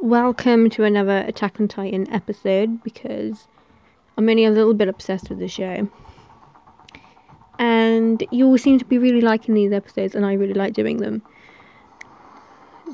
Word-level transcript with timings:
welcome 0.00 0.70
to 0.70 0.84
another 0.84 1.24
Attack 1.26 1.60
on 1.60 1.66
Titan 1.66 2.10
episode 2.12 2.82
because 2.82 3.48
I'm 4.16 4.28
only 4.28 4.44
a 4.44 4.50
little 4.50 4.74
bit 4.74 4.88
obsessed 4.88 5.28
with 5.28 5.38
the 5.38 5.48
show. 5.48 5.88
And 7.58 8.22
you 8.30 8.46
all 8.46 8.58
seem 8.58 8.78
to 8.78 8.84
be 8.84 8.98
really 8.98 9.20
liking 9.20 9.54
these 9.54 9.72
episodes, 9.72 10.14
and 10.14 10.24
I 10.24 10.34
really 10.34 10.54
like 10.54 10.72
doing 10.72 10.98
them. 10.98 11.22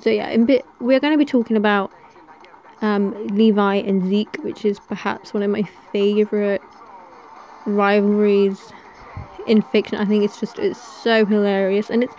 So 0.00 0.10
yeah, 0.10 0.30
in 0.30 0.46
bit 0.46 0.64
we're 0.80 1.00
going 1.00 1.12
to 1.12 1.18
be 1.18 1.26
talking 1.26 1.56
about 1.56 1.92
um, 2.80 3.26
Levi 3.28 3.76
and 3.76 4.08
Zeke, 4.08 4.36
which 4.42 4.64
is 4.64 4.80
perhaps 4.80 5.34
one 5.34 5.42
of 5.42 5.50
my 5.50 5.62
favorite 5.92 6.62
rivalries 7.66 8.72
in 9.46 9.60
fiction. 9.60 9.98
I 9.98 10.06
think 10.06 10.24
it's 10.24 10.40
just 10.40 10.58
it's 10.58 10.80
so 10.80 11.26
hilarious, 11.26 11.90
and 11.90 12.02
it's 12.02 12.14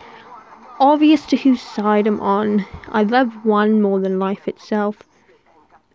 obvious 0.80 1.26
to 1.28 1.38
whose 1.38 1.62
side 1.62 2.07
I'm 2.07 2.20
on. 2.20 2.66
I 2.89 3.04
love 3.04 3.46
one 3.46 3.82
more 3.82 4.00
than 4.00 4.20
life 4.20 4.48
itself, 4.48 5.04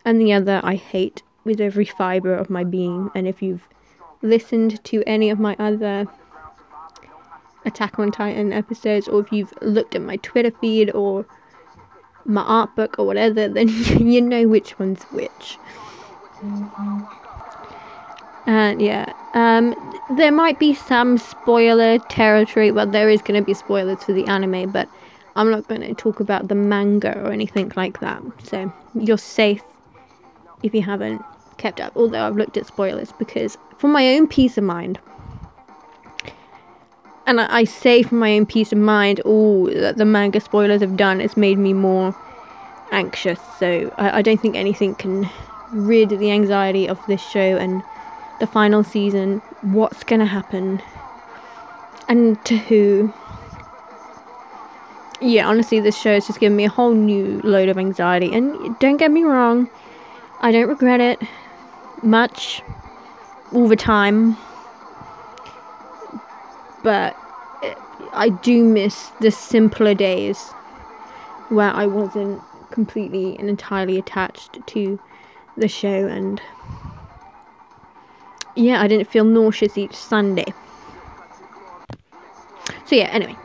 and 0.04 0.20
the 0.20 0.32
other 0.32 0.60
I 0.62 0.76
hate 0.76 1.22
with 1.44 1.60
every 1.60 1.84
fibre 1.84 2.34
of 2.34 2.50
my 2.50 2.64
being. 2.64 3.10
And 3.14 3.26
if 3.26 3.42
you've 3.42 3.66
listened 4.22 4.82
to 4.84 5.02
any 5.06 5.30
of 5.30 5.38
my 5.38 5.56
other 5.58 6.06
Attack 7.64 7.98
on 7.98 8.10
Titan 8.10 8.54
episodes, 8.54 9.06
or 9.06 9.20
if 9.20 9.30
you've 9.32 9.52
looked 9.60 9.94
at 9.94 10.00
my 10.00 10.16
Twitter 10.16 10.50
feed 10.50 10.90
or 10.92 11.26
my 12.24 12.42
art 12.42 12.74
book 12.74 12.98
or 12.98 13.06
whatever, 13.06 13.48
then 13.48 13.68
you 13.98 14.22
know 14.22 14.48
which 14.48 14.78
one's 14.78 15.02
which. 15.04 15.58
And 18.46 18.80
yeah, 18.80 19.12
um, 19.34 19.74
there 20.16 20.32
might 20.32 20.58
be 20.58 20.74
some 20.74 21.18
spoiler 21.18 21.98
territory. 21.98 22.70
Well, 22.70 22.86
there 22.86 23.08
is 23.08 23.22
going 23.22 23.40
to 23.40 23.44
be 23.44 23.54
spoilers 23.54 24.02
for 24.02 24.12
the 24.12 24.26
anime, 24.26 24.70
but 24.70 24.88
I'm 25.36 25.50
not 25.50 25.68
going 25.68 25.82
to 25.82 25.94
talk 25.94 26.20
about 26.20 26.48
the 26.48 26.54
manga 26.54 27.16
or 27.18 27.32
anything 27.32 27.72
like 27.76 28.00
that. 28.00 28.22
So 28.42 28.72
you're 28.94 29.18
safe 29.18 29.62
if 30.62 30.74
you 30.74 30.82
haven't 30.82 31.22
kept 31.58 31.80
up. 31.80 31.92
Although 31.96 32.26
I've 32.26 32.36
looked 32.36 32.56
at 32.56 32.66
spoilers 32.66 33.12
because, 33.12 33.56
for 33.78 33.88
my 33.88 34.14
own 34.14 34.26
peace 34.26 34.58
of 34.58 34.64
mind, 34.64 34.98
and 37.26 37.40
I, 37.40 37.58
I 37.58 37.64
say 37.64 38.02
for 38.02 38.16
my 38.16 38.36
own 38.36 38.46
peace 38.46 38.72
of 38.72 38.78
mind, 38.78 39.20
all 39.20 39.66
that 39.66 39.96
the 39.96 40.04
manga 40.04 40.40
spoilers 40.40 40.80
have 40.80 40.96
done 40.96 41.20
has 41.20 41.36
made 41.36 41.58
me 41.58 41.72
more 41.72 42.16
anxious. 42.90 43.38
So 43.58 43.94
I, 43.96 44.18
I 44.18 44.22
don't 44.22 44.40
think 44.40 44.56
anything 44.56 44.96
can 44.96 45.30
rid 45.72 46.08
the 46.08 46.32
anxiety 46.32 46.88
of 46.88 46.98
this 47.06 47.22
show 47.22 47.56
and 47.56 47.82
the 48.40 48.46
final 48.46 48.82
season, 48.82 49.38
what's 49.62 50.02
going 50.02 50.20
to 50.20 50.26
happen, 50.26 50.82
and 52.08 52.42
to 52.44 52.56
who. 52.56 53.12
Yeah, 55.22 55.46
honestly, 55.46 55.80
this 55.80 55.98
show 56.00 56.14
has 56.14 56.26
just 56.26 56.40
given 56.40 56.56
me 56.56 56.64
a 56.64 56.70
whole 56.70 56.94
new 56.94 57.40
load 57.44 57.68
of 57.68 57.76
anxiety. 57.76 58.32
And 58.32 58.78
don't 58.78 58.96
get 58.96 59.10
me 59.10 59.22
wrong, 59.22 59.68
I 60.40 60.50
don't 60.50 60.68
regret 60.68 61.00
it 61.00 61.20
much 62.02 62.62
all 63.52 63.68
the 63.68 63.76
time. 63.76 64.36
But 66.82 67.14
I 68.12 68.30
do 68.30 68.64
miss 68.64 69.10
the 69.20 69.30
simpler 69.30 69.92
days 69.94 70.40
where 71.50 71.70
I 71.70 71.86
wasn't 71.86 72.40
completely 72.70 73.36
and 73.38 73.50
entirely 73.50 73.98
attached 73.98 74.66
to 74.66 74.98
the 75.56 75.68
show 75.68 76.06
and 76.06 76.40
yeah, 78.56 78.82
I 78.82 78.88
didn't 78.88 79.08
feel 79.08 79.24
nauseous 79.24 79.78
each 79.78 79.94
Sunday. 79.94 80.52
So 82.84 82.96
yeah, 82.96 83.08
anyway, 83.12 83.36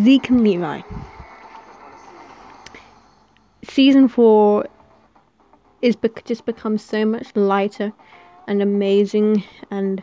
Zeke 0.00 0.30
and 0.30 0.42
Levi. 0.42 0.80
Season 3.64 4.08
four 4.08 4.66
is 5.82 5.96
just 6.24 6.46
become 6.46 6.78
so 6.78 7.04
much 7.04 7.34
lighter 7.36 7.92
and 8.46 8.62
amazing 8.62 9.44
and 9.70 10.02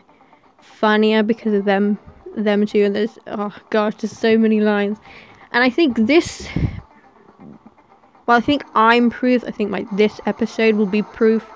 funnier 0.60 1.22
because 1.22 1.52
of 1.52 1.64
them, 1.64 1.98
them 2.36 2.64
two. 2.66 2.84
And 2.84 2.94
there's 2.94 3.18
oh 3.26 3.54
gosh, 3.70 3.96
there's 3.96 4.16
so 4.16 4.38
many 4.38 4.60
lines, 4.60 4.98
and 5.52 5.64
I 5.64 5.70
think 5.70 5.96
this. 6.06 6.48
Well, 8.26 8.36
I 8.36 8.40
think 8.40 8.64
I'm 8.74 9.10
proof. 9.10 9.44
I 9.44 9.50
think 9.50 9.70
like 9.70 9.88
this 9.96 10.20
episode 10.26 10.76
will 10.76 10.86
be 10.86 11.02
proof 11.02 11.48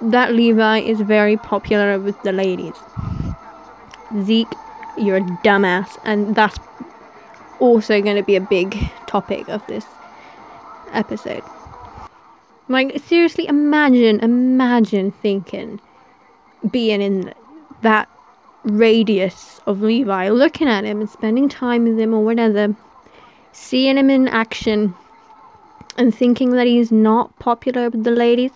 that 0.00 0.34
Levi 0.34 0.78
is 0.80 1.00
very 1.00 1.36
popular 1.36 1.98
with 1.98 2.20
the 2.22 2.32
ladies. 2.32 2.74
Zeke, 4.22 4.52
you're 4.98 5.16
a 5.16 5.20
dumbass, 5.44 5.98
and 6.04 6.34
that's 6.34 6.58
also 7.58 8.00
going 8.02 8.16
to 8.16 8.22
be 8.22 8.36
a 8.36 8.40
big 8.40 8.76
topic 9.06 9.48
of 9.48 9.66
this 9.66 9.84
episode. 10.92 11.42
Like, 12.68 13.00
seriously, 13.00 13.46
imagine, 13.46 14.20
imagine 14.20 15.12
thinking 15.12 15.80
being 16.70 17.00
in 17.00 17.32
that 17.82 18.08
radius 18.64 19.60
of 19.66 19.82
Levi, 19.82 20.28
looking 20.30 20.68
at 20.68 20.84
him 20.84 21.00
and 21.00 21.08
spending 21.08 21.48
time 21.48 21.84
with 21.84 21.98
him 21.98 22.12
or 22.12 22.24
whatever, 22.24 22.74
seeing 23.52 23.96
him 23.96 24.10
in 24.10 24.28
action, 24.28 24.94
and 25.96 26.14
thinking 26.14 26.50
that 26.50 26.66
he's 26.66 26.92
not 26.92 27.36
popular 27.38 27.88
with 27.88 28.04
the 28.04 28.10
ladies. 28.10 28.52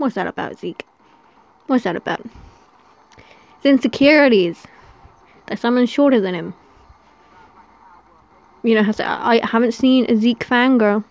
What's 0.00 0.14
that 0.14 0.26
about, 0.26 0.58
Zeke? 0.58 0.86
What's 1.66 1.84
that 1.84 1.94
about? 1.94 2.22
His 3.56 3.66
insecurities. 3.66 4.66
That 5.46 5.58
someone's 5.58 5.90
shorter 5.90 6.22
than 6.22 6.34
him. 6.34 6.54
You 8.62 8.76
know, 8.76 8.92
I 8.98 9.42
haven't 9.44 9.72
seen 9.72 10.10
a 10.10 10.16
Zeke 10.16 10.46
fangirl. 10.46 11.04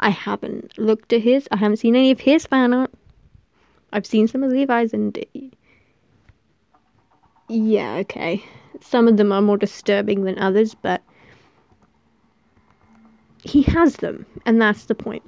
I 0.00 0.10
haven't 0.10 0.76
looked 0.76 1.12
at 1.12 1.22
his. 1.22 1.46
I 1.52 1.56
haven't 1.56 1.76
seen 1.76 1.94
any 1.94 2.10
of 2.10 2.18
his 2.18 2.46
fan 2.46 2.74
art. 2.74 2.90
I've 3.92 4.06
seen 4.06 4.26
some 4.26 4.42
of 4.42 4.50
Levi's 4.50 4.92
and. 4.92 5.16
Yeah, 7.48 7.94
okay. 7.98 8.44
Some 8.80 9.06
of 9.06 9.18
them 9.18 9.30
are 9.30 9.40
more 9.40 9.56
disturbing 9.56 10.24
than 10.24 10.36
others, 10.40 10.74
but. 10.74 11.00
He 13.44 13.62
has 13.62 13.98
them, 13.98 14.26
and 14.46 14.60
that's 14.60 14.86
the 14.86 14.96
point. 14.96 15.22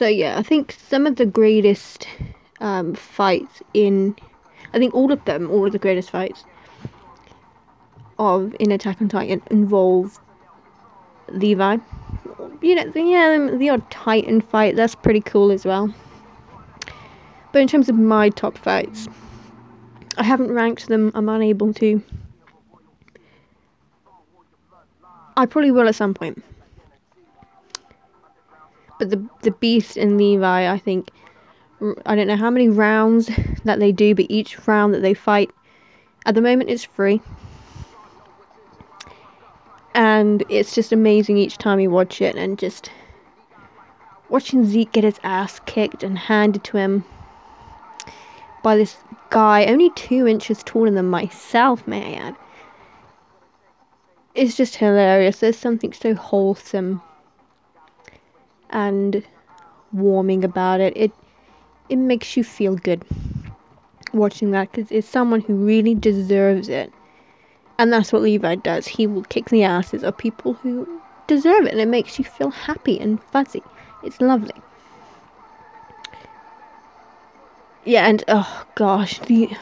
So 0.00 0.06
yeah, 0.06 0.38
I 0.38 0.42
think 0.42 0.74
some 0.88 1.06
of 1.06 1.16
the 1.16 1.26
greatest 1.26 2.08
um, 2.62 2.94
fights 2.94 3.62
in, 3.74 4.16
I 4.72 4.78
think 4.78 4.94
all 4.94 5.12
of 5.12 5.22
them, 5.26 5.50
all 5.50 5.66
of 5.66 5.72
the 5.72 5.78
greatest 5.78 6.08
fights 6.08 6.42
of 8.18 8.56
in 8.58 8.72
Attack 8.72 9.02
on 9.02 9.10
Titan 9.10 9.42
involve 9.50 10.18
Levi. 11.28 11.76
You 12.62 12.74
know, 12.76 12.88
the, 12.88 13.02
yeah, 13.02 13.50
the 13.58 13.68
odd 13.68 13.90
Titan 13.90 14.40
fight 14.40 14.74
that's 14.74 14.94
pretty 14.94 15.20
cool 15.20 15.50
as 15.50 15.66
well. 15.66 15.94
But 17.52 17.60
in 17.60 17.68
terms 17.68 17.90
of 17.90 17.96
my 17.96 18.30
top 18.30 18.56
fights, 18.56 19.06
I 20.16 20.22
haven't 20.22 20.50
ranked 20.50 20.88
them. 20.88 21.12
I'm 21.14 21.28
unable 21.28 21.74
to. 21.74 22.02
I 25.36 25.44
probably 25.44 25.72
will 25.72 25.88
at 25.88 25.94
some 25.94 26.14
point. 26.14 26.42
But 29.00 29.08
the 29.08 29.26
the 29.40 29.50
Beast 29.50 29.96
and 29.96 30.18
Levi, 30.18 30.70
I 30.70 30.76
think, 30.76 31.10
I 32.04 32.14
don't 32.14 32.26
know 32.26 32.36
how 32.36 32.50
many 32.50 32.68
rounds 32.68 33.30
that 33.64 33.78
they 33.80 33.92
do, 33.92 34.14
but 34.14 34.26
each 34.28 34.68
round 34.68 34.92
that 34.92 35.00
they 35.00 35.14
fight, 35.14 35.50
at 36.26 36.34
the 36.34 36.42
moment, 36.42 36.68
is 36.68 36.84
free. 36.84 37.22
And 39.94 40.44
it's 40.50 40.74
just 40.74 40.92
amazing 40.92 41.38
each 41.38 41.56
time 41.56 41.80
you 41.80 41.90
watch 41.90 42.20
it, 42.20 42.36
and 42.36 42.58
just 42.58 42.90
watching 44.28 44.66
Zeke 44.66 44.92
get 44.92 45.04
his 45.04 45.18
ass 45.24 45.60
kicked 45.64 46.02
and 46.02 46.18
handed 46.18 46.62
to 46.64 46.76
him 46.76 47.02
by 48.62 48.76
this 48.76 48.98
guy, 49.30 49.64
only 49.64 49.88
two 49.92 50.26
inches 50.26 50.62
taller 50.62 50.90
than 50.90 51.06
myself, 51.06 51.86
may 51.86 52.16
I 52.16 52.18
add. 52.18 52.36
It's 54.34 54.58
just 54.58 54.76
hilarious. 54.76 55.40
There's 55.40 55.56
something 55.56 55.94
so 55.94 56.14
wholesome 56.14 57.00
and 58.70 59.22
warming 59.92 60.44
about 60.44 60.80
it. 60.80 60.96
It 60.96 61.12
it 61.88 61.96
makes 61.96 62.36
you 62.36 62.44
feel 62.44 62.76
good 62.76 63.04
watching 64.12 64.50
that 64.52 64.70
because 64.72 64.90
it's 64.90 65.08
someone 65.08 65.40
who 65.40 65.54
really 65.54 65.94
deserves 65.94 66.68
it, 66.68 66.92
and 67.78 67.92
that's 67.92 68.12
what 68.12 68.22
Levi 68.22 68.56
does. 68.56 68.86
He 68.86 69.06
will 69.06 69.22
kick 69.24 69.50
the 69.50 69.64
asses 69.64 70.02
of 70.02 70.16
people 70.16 70.54
who 70.54 71.00
deserve 71.26 71.66
it, 71.66 71.72
and 71.72 71.80
it 71.80 71.88
makes 71.88 72.18
you 72.18 72.24
feel 72.24 72.50
happy 72.50 72.98
and 72.98 73.22
fuzzy. 73.22 73.62
It's 74.02 74.20
lovely. 74.20 74.62
Yeah, 77.84 78.06
and 78.06 78.22
oh 78.28 78.64
gosh, 78.74 79.18
the 79.20 79.56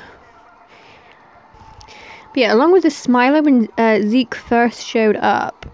but 1.86 2.40
yeah, 2.42 2.52
along 2.52 2.72
with 2.72 2.82
the 2.82 2.90
Smiler 2.90 3.42
when 3.42 3.68
uh, 3.78 4.00
Zeke 4.00 4.34
first 4.34 4.84
showed 4.84 5.16
up, 5.16 5.66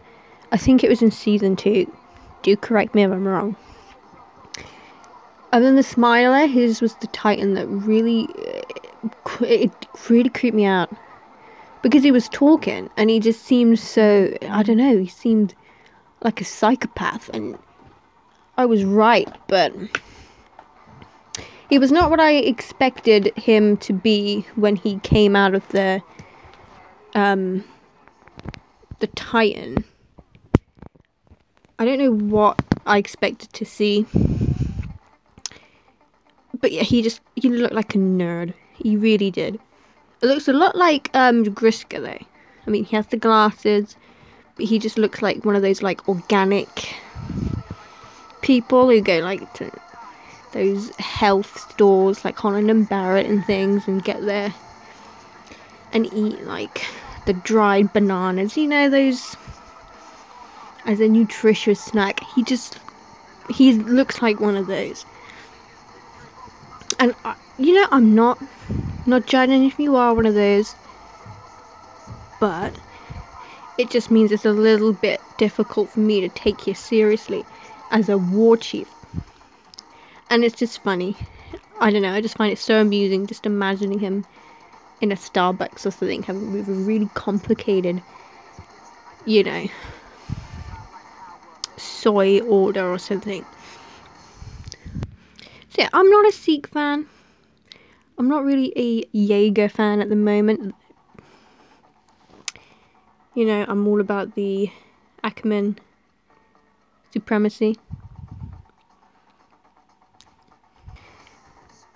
I 0.52 0.56
think 0.56 0.84
it 0.84 0.88
was 0.88 1.02
in 1.02 1.10
season 1.10 1.56
two 1.56 1.92
do 2.44 2.56
correct 2.56 2.94
me 2.94 3.02
if 3.02 3.11
I'm 3.11 3.26
wrong. 3.26 3.56
And 5.52 5.64
then 5.64 5.76
the 5.76 5.82
Smiler, 5.82 6.46
his 6.46 6.81
was 6.81 6.94
the 6.96 7.06
Titan 7.08 7.55
that 7.55 7.67
really, 7.67 8.29
it 9.41 9.73
really 10.08 10.29
creeped 10.29 10.56
me 10.56 10.64
out 10.64 10.94
because 11.82 12.02
he 12.02 12.11
was 12.11 12.29
talking 12.29 12.91
and 12.96 13.11
he 13.11 13.20
just 13.20 13.43
seemed 13.43 13.79
so 13.79 14.37
I 14.49 14.62
don't 14.62 14.76
know, 14.76 14.99
he 14.99 15.08
seemed 15.08 15.55
like 16.23 16.41
a 16.41 16.44
psychopath 16.44 17.29
and 17.31 17.58
I 18.56 18.67
was 18.67 18.85
right, 18.85 19.29
but 19.49 19.73
he 21.69 21.79
was 21.79 21.93
not 21.93 22.11
what 22.11 22.20
I 22.20 22.32
expected 22.32 23.32
him 23.37 23.76
to 23.79 23.93
be 23.93 24.46
when 24.55 24.76
he 24.76 24.99
came 25.00 25.37
out 25.37 25.55
of 25.55 25.67
the 25.69 26.02
um 27.14 27.64
the 29.00 29.06
Titan. 29.08 29.85
I 31.84 31.86
don't 31.86 31.98
know 31.98 32.34
what 32.34 32.62
I 32.86 32.96
expected 32.96 33.52
to 33.52 33.66
see. 33.66 34.06
But 36.58 36.72
yeah, 36.72 36.82
he 36.82 37.02
just 37.02 37.20
he 37.36 37.50
looked 37.50 37.75
like 37.75 37.94
a 37.94 37.98
nerd. 37.98 38.54
He 38.72 38.96
really 38.96 39.31
did. 39.31 39.56
It 40.22 40.26
looks 40.26 40.48
a 40.48 40.54
lot 40.54 40.76
like 40.76 41.10
um 41.12 41.44
Grisha 41.44 42.00
though. 42.00 42.26
I 42.66 42.70
mean, 42.70 42.84
he 42.84 42.96
has 42.96 43.08
the 43.08 43.19
glasses, 43.19 43.98
but 44.56 44.64
he 44.64 44.78
just 44.78 44.96
looks 44.96 45.20
like 45.20 45.44
one 45.44 45.56
of 45.56 45.60
those 45.60 45.82
like 45.82 46.08
organic 46.08 46.94
people 48.40 48.88
who 48.88 49.02
go 49.02 49.19
like 49.19 49.52
to 49.52 49.70
those 50.52 50.88
health 50.96 51.70
stores 51.70 52.25
like 52.25 52.38
Holland 52.38 52.70
and 52.70 52.88
Barrett 52.88 53.26
and 53.26 53.44
things 53.44 53.86
and 53.86 54.02
get 54.02 54.25
there 54.25 54.54
and 55.92 56.10
eat 56.14 56.44
like 56.44 56.82
the 57.26 57.34
dried 57.34 57.92
bananas. 57.92 58.56
You 58.56 58.69
know 58.69 58.88
those 58.88 59.36
as 60.86 61.00
a 61.00 61.08
nutritious 61.08 61.81
snack. 61.81 62.20
He 62.34 62.42
just 62.42 62.78
he 63.50 63.72
looks 63.75 64.22
like 64.22 64.40
one 64.40 64.56
of 64.56 64.66
those. 64.66 65.04
And 66.98 67.14
I, 67.25 67.36
you 67.58 67.75
know, 67.75 67.86
I'm 67.90 68.14
not 68.14 68.38
not 69.06 69.26
judging 69.26 69.64
if 69.64 69.78
you 69.78 69.96
are 69.96 70.14
one 70.14 70.26
of 70.26 70.34
those, 70.34 70.75
but 72.40 72.75
it 73.78 73.90
just 73.90 74.10
means 74.10 74.32
it's 74.32 74.44
a 74.44 74.52
little 74.52 74.92
bit 74.92 75.20
difficult 75.36 75.90
for 75.90 76.00
me 76.00 76.20
to 76.20 76.28
take 76.28 76.66
you 76.66 76.75
seriously 76.75 77.44
as 77.90 78.08
a 78.08 78.19
war 78.19 78.56
chief. 78.56 78.88
And 80.31 80.44
it's 80.44 80.56
just 80.56 80.82
funny. 80.82 81.16
I 81.81 81.90
don't 81.90 82.02
know, 82.02 82.12
I 82.12 82.20
just 82.20 82.36
find 82.36 82.52
it 82.52 82.58
so 82.58 82.81
amusing 82.81 83.26
just 83.26 83.46
imagining 83.46 83.98
him 83.98 84.25
in 85.00 85.12
a 85.12 85.16
Starbucks 85.16 85.84
or 85.84 85.90
something 85.90 86.22
having 86.22 86.52
with 86.52 86.69
a 86.69 86.72
really 86.72 87.08
complicated, 87.14 88.00
you 89.26 89.42
know, 89.42 89.66
soy 92.05 92.41
order 92.41 92.93
or 92.93 92.99
something. 92.99 93.45
So 95.71 95.79
yeah, 95.79 95.89
I'm 95.95 96.09
not 96.11 96.27
a 96.27 96.33
Zeke 96.33 96.67
fan. 96.67 97.06
I'm 98.19 98.29
not 98.29 98.45
really 98.45 98.73
a 98.77 99.05
Jaeger 99.12 99.71
fan 99.71 100.01
at 100.01 100.11
the 100.11 100.17
moment. 100.17 100.75
You 103.35 103.47
know, 103.47 103.65
I'm 103.67 103.89
all 103.89 104.01
about 104.01 104.35
the 104.35 104.71
Ackerman 105.25 105.79
supremacy. 107.11 107.79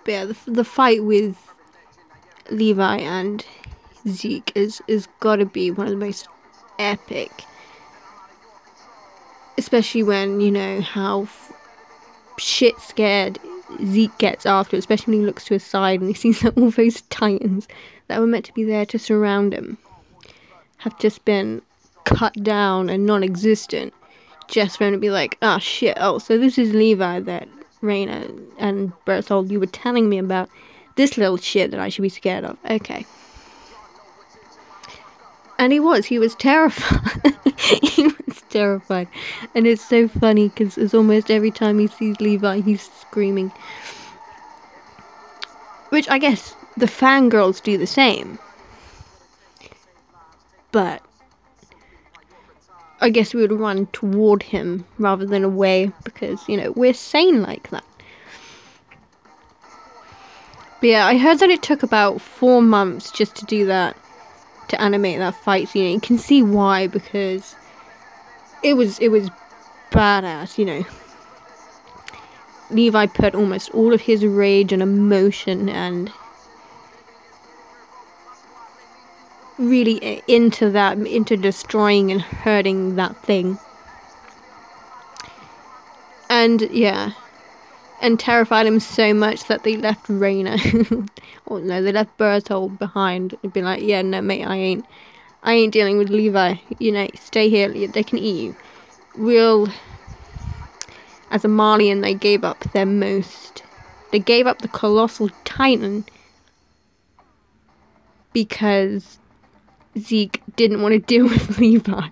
But 0.03 0.11
yeah, 0.11 0.25
the, 0.25 0.35
the 0.47 0.63
fight 0.63 1.03
with 1.03 1.37
Levi 2.49 2.97
and 2.97 3.45
Zeke 4.07 4.51
is 4.55 4.81
is 4.87 5.07
gotta 5.19 5.45
be 5.45 5.69
one 5.69 5.85
of 5.87 5.91
the 5.91 6.05
most 6.05 6.27
epic. 6.79 7.45
Especially 9.59 10.03
when 10.03 10.39
you 10.39 10.51
know 10.51 10.79
how 10.79 11.23
f- 11.23 11.51
shit 12.37 12.79
scared 12.79 13.37
Zeke 13.85 14.17
gets 14.17 14.45
after, 14.45 14.77
especially 14.77 15.11
when 15.11 15.19
he 15.19 15.25
looks 15.25 15.43
to 15.45 15.55
his 15.55 15.65
side 15.65 15.99
and 15.99 16.07
he 16.07 16.13
sees 16.23 16.39
that 16.39 16.57
all 16.57 16.71
those 16.71 17.01
titans 17.01 17.67
that 18.07 18.21
were 18.21 18.25
meant 18.25 18.45
to 18.45 18.53
be 18.53 18.63
there 18.63 18.85
to 18.85 18.97
surround 18.97 19.53
him 19.53 19.77
have 20.77 20.97
just 20.97 21.25
been 21.25 21.61
cut 22.05 22.41
down 22.41 22.89
and 22.89 23.05
non-existent, 23.05 23.93
just 24.47 24.77
for 24.77 24.85
him 24.85 24.93
to 24.93 24.97
be 24.97 25.09
like, 25.09 25.37
"Ah, 25.41 25.57
oh, 25.57 25.59
shit! 25.59 25.97
Oh, 25.99 26.19
so 26.19 26.37
this 26.37 26.57
is 26.57 26.73
Levi 26.73 27.19
that 27.19 27.49
Reiner 27.83 28.41
and 28.57 28.93
Bertholdt 29.05 29.51
you 29.51 29.59
were 29.59 29.65
telling 29.65 30.07
me 30.07 30.19
about." 30.19 30.49
This 30.95 31.17
little 31.17 31.35
shit 31.35 31.71
that 31.71 31.81
I 31.81 31.89
should 31.89 32.01
be 32.03 32.09
scared 32.09 32.45
of. 32.45 32.57
Okay. 32.69 33.05
And 35.57 35.73
he 35.73 35.81
was. 35.81 36.05
He 36.05 36.17
was 36.17 36.33
terrified. 36.35 37.35
he 37.57 38.07
terrified. 38.49 39.07
And 39.55 39.65
it's 39.67 39.83
so 39.83 40.07
funny 40.07 40.49
because 40.49 40.77
it's 40.77 40.93
almost 40.93 41.31
every 41.31 41.51
time 41.51 41.79
he 41.79 41.87
sees 41.87 42.19
Levi, 42.19 42.61
he's 42.61 42.81
screaming. 42.81 43.51
Which 45.89 46.09
I 46.09 46.17
guess 46.17 46.55
the 46.77 46.85
fangirls 46.85 47.61
do 47.61 47.77
the 47.77 47.87
same. 47.87 48.39
But 50.71 51.01
I 53.01 53.09
guess 53.09 53.33
we 53.33 53.41
would 53.41 53.51
run 53.51 53.87
toward 53.87 54.43
him 54.43 54.85
rather 54.97 55.25
than 55.25 55.43
away 55.43 55.91
because, 56.03 56.47
you 56.47 56.57
know, 56.57 56.71
we're 56.71 56.93
sane 56.93 57.41
like 57.41 57.69
that. 57.69 57.83
But 60.79 60.87
yeah, 60.87 61.07
I 61.07 61.17
heard 61.17 61.39
that 61.39 61.49
it 61.49 61.61
took 61.61 61.83
about 61.83 62.21
four 62.21 62.61
months 62.61 63.11
just 63.11 63.35
to 63.35 63.45
do 63.45 63.65
that, 63.65 63.97
to 64.69 64.81
animate 64.81 65.19
that 65.19 65.35
fight 65.35 65.67
scene. 65.69 65.93
You 65.93 65.99
can 65.99 66.17
see 66.17 66.41
why 66.41 66.87
because 66.87 67.55
it 68.61 68.75
was 68.75 68.99
it 68.99 69.09
was 69.09 69.29
badass, 69.91 70.57
you 70.57 70.65
know. 70.65 70.83
Levi 72.71 73.07
put 73.07 73.33
almost 73.33 73.71
all 73.71 73.93
of 73.93 74.01
his 74.01 74.25
rage 74.25 74.71
and 74.71 74.81
emotion 74.81 75.69
and 75.69 76.11
really 79.57 80.23
into 80.27 80.69
that, 80.69 80.97
into 80.99 81.35
destroying 81.35 82.11
and 82.11 82.21
hurting 82.21 82.95
that 82.95 83.15
thing. 83.17 83.59
And 86.29 86.61
yeah, 86.69 87.11
and 88.01 88.19
terrified 88.19 88.65
him 88.65 88.79
so 88.79 89.13
much 89.13 89.45
that 89.45 89.63
they 89.63 89.75
left 89.75 90.03
Reiner. 90.07 91.09
or 91.45 91.59
no, 91.59 91.81
they 91.81 91.91
left 91.91 92.17
Bertholdt 92.17 92.77
behind 92.77 93.37
and 93.43 93.51
be 93.51 93.61
like, 93.61 93.81
yeah, 93.81 94.01
no, 94.01 94.21
mate, 94.21 94.45
I 94.45 94.55
ain't, 94.55 94.85
I 95.43 95.53
ain't 95.53 95.73
dealing 95.73 95.97
with 95.97 96.09
Levi. 96.09 96.55
You 96.79 96.91
know, 96.91 97.07
stay 97.15 97.49
here. 97.49 97.69
They 97.87 98.03
can 98.03 98.17
eat 98.17 98.43
you. 98.43 98.55
We'll. 99.17 99.69
As 101.31 101.45
a 101.45 101.47
Marleyan, 101.47 102.01
they 102.01 102.13
gave 102.13 102.43
up 102.43 102.59
their 102.73 102.85
most. 102.85 103.63
They 104.11 104.19
gave 104.19 104.47
up 104.47 104.61
the 104.61 104.67
colossal 104.67 105.29
titan 105.43 106.05
because 108.33 109.19
Zeke 109.97 110.41
didn't 110.55 110.81
want 110.81 110.93
to 110.93 110.99
deal 110.99 111.25
with 111.25 111.57
Levi. 111.59 112.09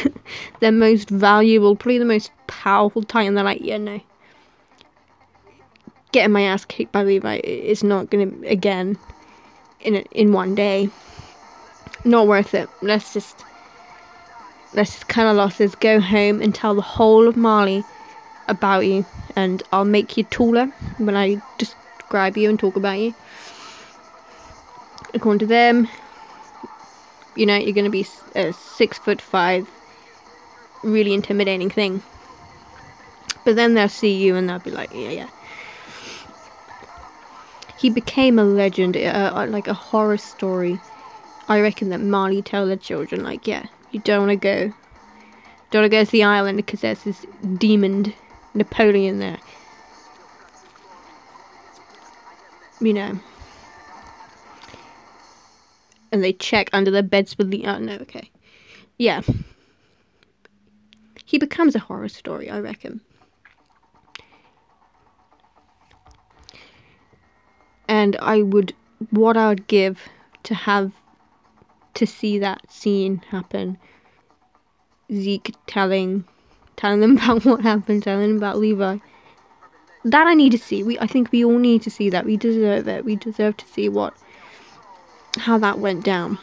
their 0.60 0.72
most 0.72 1.08
valuable, 1.10 1.76
probably 1.76 1.98
the 1.98 2.04
most 2.04 2.30
powerful 2.46 3.02
titan. 3.02 3.34
They're 3.34 3.44
like, 3.44 3.62
yeah, 3.62 3.78
no 3.78 4.00
getting 6.16 6.32
my 6.32 6.40
ass 6.40 6.64
kicked 6.64 6.92
by 6.92 7.02
Levi 7.02 7.40
is 7.44 7.84
not 7.84 8.08
gonna 8.08 8.30
again 8.46 8.96
in 9.80 9.96
a, 9.96 10.00
in 10.12 10.32
one 10.32 10.54
day. 10.54 10.88
Not 12.04 12.26
worth 12.26 12.54
it. 12.54 12.68
Let's 12.82 13.12
just 13.12 13.44
let's 14.74 14.92
just 14.92 15.08
cut 15.08 15.26
our 15.26 15.34
losses. 15.34 15.74
Go 15.74 16.00
home 16.00 16.40
and 16.40 16.54
tell 16.54 16.74
the 16.74 16.82
whole 16.82 17.28
of 17.28 17.36
Marley 17.36 17.84
about 18.48 18.86
you, 18.86 19.04
and 19.34 19.62
I'll 19.72 19.84
make 19.84 20.16
you 20.16 20.24
taller 20.24 20.66
when 20.98 21.16
I 21.16 21.40
describe 21.58 22.36
you 22.36 22.48
and 22.48 22.58
talk 22.58 22.76
about 22.76 22.98
you. 22.98 23.14
According 25.14 25.40
to 25.40 25.46
them, 25.46 25.88
you 27.34 27.46
know 27.46 27.56
you're 27.56 27.72
gonna 27.72 27.90
be 27.90 28.06
a 28.34 28.52
six 28.52 28.98
foot 28.98 29.20
five, 29.20 29.68
really 30.82 31.14
intimidating 31.14 31.70
thing. 31.70 32.02
But 33.44 33.56
then 33.56 33.74
they'll 33.74 33.88
see 33.88 34.12
you 34.12 34.34
and 34.34 34.48
they'll 34.48 34.58
be 34.58 34.72
like, 34.72 34.92
yeah, 34.92 35.10
yeah 35.10 35.28
he 37.76 37.90
became 37.90 38.38
a 38.38 38.44
legend, 38.44 38.96
uh, 38.96 39.32
uh, 39.34 39.46
like 39.48 39.68
a 39.68 39.74
horror 39.74 40.16
story. 40.16 40.80
I 41.48 41.60
reckon 41.60 41.90
that 41.90 42.00
Marley 42.00 42.42
tell 42.42 42.66
their 42.66 42.76
children, 42.76 43.22
like, 43.22 43.46
yeah, 43.46 43.66
you 43.90 44.00
don't 44.00 44.26
want 44.26 44.30
to 44.30 44.36
go, 44.36 44.72
don't 45.70 45.82
want 45.82 45.90
to 45.92 45.96
go 45.96 46.04
to 46.04 46.10
the 46.10 46.24
island 46.24 46.56
because 46.56 46.80
there's 46.80 47.04
this 47.04 47.24
demon 47.58 48.12
Napoleon 48.54 49.18
there. 49.18 49.38
You 52.80 52.92
know. 52.92 53.18
And 56.12 56.22
they 56.22 56.32
check 56.32 56.70
under 56.72 56.90
their 56.90 57.02
beds 57.02 57.34
for 57.34 57.44
the. 57.44 57.66
Oh, 57.66 57.78
no, 57.78 57.94
okay. 57.94 58.30
Yeah. 58.98 59.22
He 61.24 61.38
becomes 61.38 61.74
a 61.74 61.80
horror 61.80 62.08
story, 62.08 62.48
I 62.48 62.60
reckon. 62.60 63.00
and 67.88 68.16
I 68.20 68.42
would 68.42 68.74
what 69.10 69.36
I 69.36 69.48
would 69.48 69.66
give 69.66 70.08
to 70.44 70.54
have 70.54 70.92
to 71.96 72.06
see 72.06 72.38
that 72.38 72.70
scene 72.70 73.22
happen. 73.30 73.78
Zeke 75.12 75.54
telling 75.66 76.24
telling 76.76 77.00
them 77.00 77.16
about 77.18 77.44
what 77.44 77.62
happened, 77.62 78.02
telling 78.02 78.28
them 78.28 78.36
about 78.36 78.58
Levi. 78.58 78.98
That 80.04 80.26
I 80.26 80.34
need 80.34 80.52
to 80.52 80.58
see. 80.58 80.82
We 80.82 80.98
I 80.98 81.06
think 81.06 81.32
we 81.32 81.44
all 81.44 81.58
need 81.58 81.82
to 81.82 81.90
see 81.90 82.10
that. 82.10 82.24
We 82.24 82.36
deserve 82.36 82.86
it. 82.88 83.04
We 83.04 83.16
deserve 83.16 83.56
to 83.58 83.66
see 83.66 83.88
what 83.88 84.14
how 85.38 85.58
that 85.58 85.78
went 85.78 86.04
down. 86.04 86.38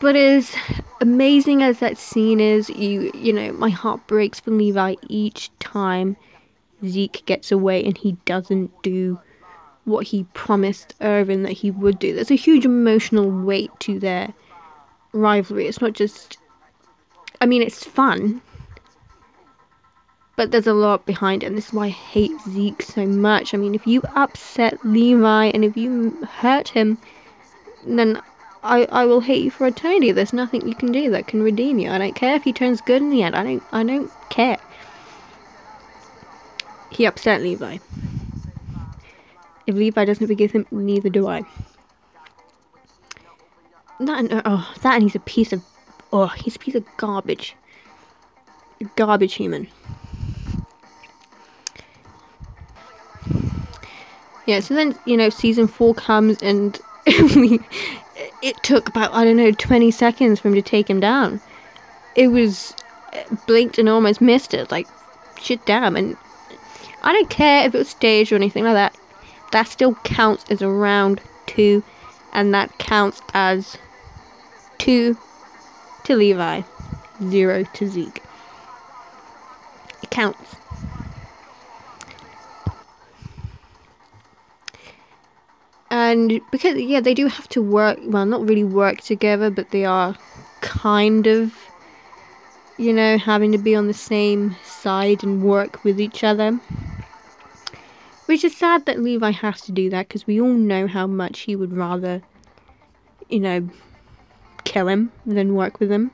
But 0.00 0.16
as 0.16 0.54
amazing 1.00 1.62
as 1.62 1.78
that 1.78 1.96
scene 1.96 2.40
is, 2.40 2.68
you 2.70 3.10
you 3.14 3.32
know, 3.32 3.52
my 3.52 3.70
heart 3.70 4.06
breaks 4.06 4.40
for 4.40 4.50
Levi 4.50 4.96
each 5.08 5.50
time 5.58 6.16
Zeke 6.84 7.22
gets 7.26 7.52
away 7.52 7.84
and 7.84 7.96
he 7.96 8.12
doesn't 8.24 8.70
do 8.82 9.20
what 9.84 10.06
he 10.06 10.24
promised 10.34 10.94
Erwin 11.02 11.42
that 11.42 11.52
he 11.52 11.70
would 11.70 11.98
do. 11.98 12.14
There's 12.14 12.30
a 12.30 12.36
huge 12.36 12.64
emotional 12.64 13.30
weight 13.30 13.70
to 13.80 13.98
their 13.98 14.32
rivalry. 15.12 15.66
It's 15.66 15.80
not 15.80 15.92
just 15.92 16.38
I 17.40 17.46
mean 17.46 17.62
it's 17.62 17.84
fun, 17.84 18.40
but 20.36 20.50
there's 20.50 20.66
a 20.66 20.74
lot 20.74 21.04
behind 21.06 21.42
it, 21.42 21.46
and 21.46 21.56
this 21.56 21.68
is 21.68 21.72
why 21.72 21.86
I 21.86 21.90
hate 21.90 22.32
Zeke 22.48 22.82
so 22.82 23.06
much. 23.06 23.52
I 23.52 23.58
mean, 23.58 23.74
if 23.74 23.86
you 23.86 24.02
upset 24.14 24.84
Levi 24.84 25.46
and 25.46 25.64
if 25.64 25.76
you 25.76 26.10
hurt 26.24 26.68
him, 26.68 26.98
then 27.86 28.20
I, 28.62 28.84
I 28.86 29.04
will 29.06 29.20
hate 29.20 29.42
you 29.42 29.50
for 29.50 29.66
eternity. 29.66 30.12
There's 30.12 30.32
nothing 30.32 30.66
you 30.66 30.74
can 30.74 30.92
do 30.92 31.10
that 31.10 31.26
can 31.26 31.42
redeem 31.42 31.78
you. 31.78 31.90
I 31.90 31.98
don't 31.98 32.14
care 32.14 32.36
if 32.36 32.44
he 32.44 32.52
turns 32.52 32.80
good 32.80 33.02
in 33.02 33.10
the 33.10 33.22
end. 33.22 33.34
I 33.34 33.42
don't 33.42 33.62
I 33.72 33.82
don't 33.82 34.10
care. 34.30 34.58
He 36.90 37.06
upset 37.06 37.42
Levi. 37.42 37.78
If 39.66 39.74
Levi 39.74 40.04
doesn't 40.04 40.26
forgive 40.26 40.52
him, 40.52 40.66
neither 40.70 41.08
do 41.08 41.28
I. 41.28 41.42
That 44.00 44.18
and, 44.18 44.42
oh, 44.44 44.72
that 44.82 44.94
and 44.94 45.02
he's 45.02 45.14
a 45.14 45.20
piece 45.20 45.52
of 45.52 45.62
oh, 46.12 46.26
he's 46.26 46.56
a 46.56 46.58
piece 46.58 46.74
of 46.74 46.84
garbage. 46.96 47.54
Garbage 48.96 49.34
human. 49.34 49.68
Yeah, 54.46 54.60
so 54.60 54.74
then, 54.74 54.98
you 55.04 55.16
know, 55.16 55.30
season 55.30 55.68
four 55.68 55.94
comes 55.94 56.42
and 56.42 56.78
it 57.06 58.56
took 58.62 58.88
about, 58.88 59.12
I 59.14 59.24
don't 59.24 59.36
know, 59.36 59.52
20 59.52 59.90
seconds 59.92 60.40
for 60.40 60.48
him 60.48 60.54
to 60.54 60.62
take 60.62 60.90
him 60.90 60.98
down. 60.98 61.40
It 62.16 62.28
was 62.28 62.74
blinked 63.46 63.78
and 63.78 63.88
almost 63.88 64.20
missed 64.20 64.52
it. 64.52 64.70
Like, 64.70 64.88
shit, 65.40 65.64
damn. 65.64 65.96
And 65.96 66.16
I 67.02 67.12
don't 67.12 67.30
care 67.30 67.66
if 67.66 67.74
it 67.74 67.78
was 67.78 67.88
staged 67.88 68.32
or 68.32 68.36
anything 68.36 68.64
like 68.64 68.74
that. 68.74 68.96
That 69.52 69.68
still 69.68 69.94
counts 70.04 70.44
as 70.50 70.62
a 70.62 70.68
round 70.68 71.20
two, 71.46 71.82
and 72.32 72.52
that 72.54 72.78
counts 72.78 73.20
as 73.32 73.76
two 74.78 75.16
to 76.04 76.16
Levi, 76.16 76.62
zero 77.28 77.64
to 77.74 77.88
Zeke. 77.88 78.22
It 80.02 80.10
counts. 80.10 80.56
and 85.92 86.40
because 86.50 86.80
yeah 86.80 87.00
they 87.00 87.12
do 87.12 87.26
have 87.26 87.46
to 87.46 87.60
work 87.60 87.98
well 88.04 88.24
not 88.24 88.48
really 88.48 88.64
work 88.64 89.02
together 89.02 89.50
but 89.50 89.70
they 89.72 89.84
are 89.84 90.16
kind 90.62 91.26
of 91.26 91.52
you 92.78 92.94
know 92.94 93.18
having 93.18 93.52
to 93.52 93.58
be 93.58 93.74
on 93.74 93.86
the 93.88 93.94
same 93.94 94.56
side 94.64 95.22
and 95.22 95.42
work 95.42 95.84
with 95.84 96.00
each 96.00 96.24
other 96.24 96.58
which 98.32 98.44
is 98.44 98.56
sad 98.56 98.86
that 98.86 98.98
levi 98.98 99.30
has 99.30 99.60
to 99.60 99.72
do 99.72 99.90
that 99.90 100.08
because 100.08 100.26
we 100.26 100.40
all 100.40 100.48
know 100.48 100.86
how 100.86 101.06
much 101.06 101.40
he 101.40 101.54
would 101.54 101.72
rather 101.72 102.22
you 103.28 103.38
know 103.38 103.68
kill 104.64 104.88
him 104.88 105.12
than 105.26 105.54
work 105.54 105.78
with 105.78 105.92
him 105.92 106.10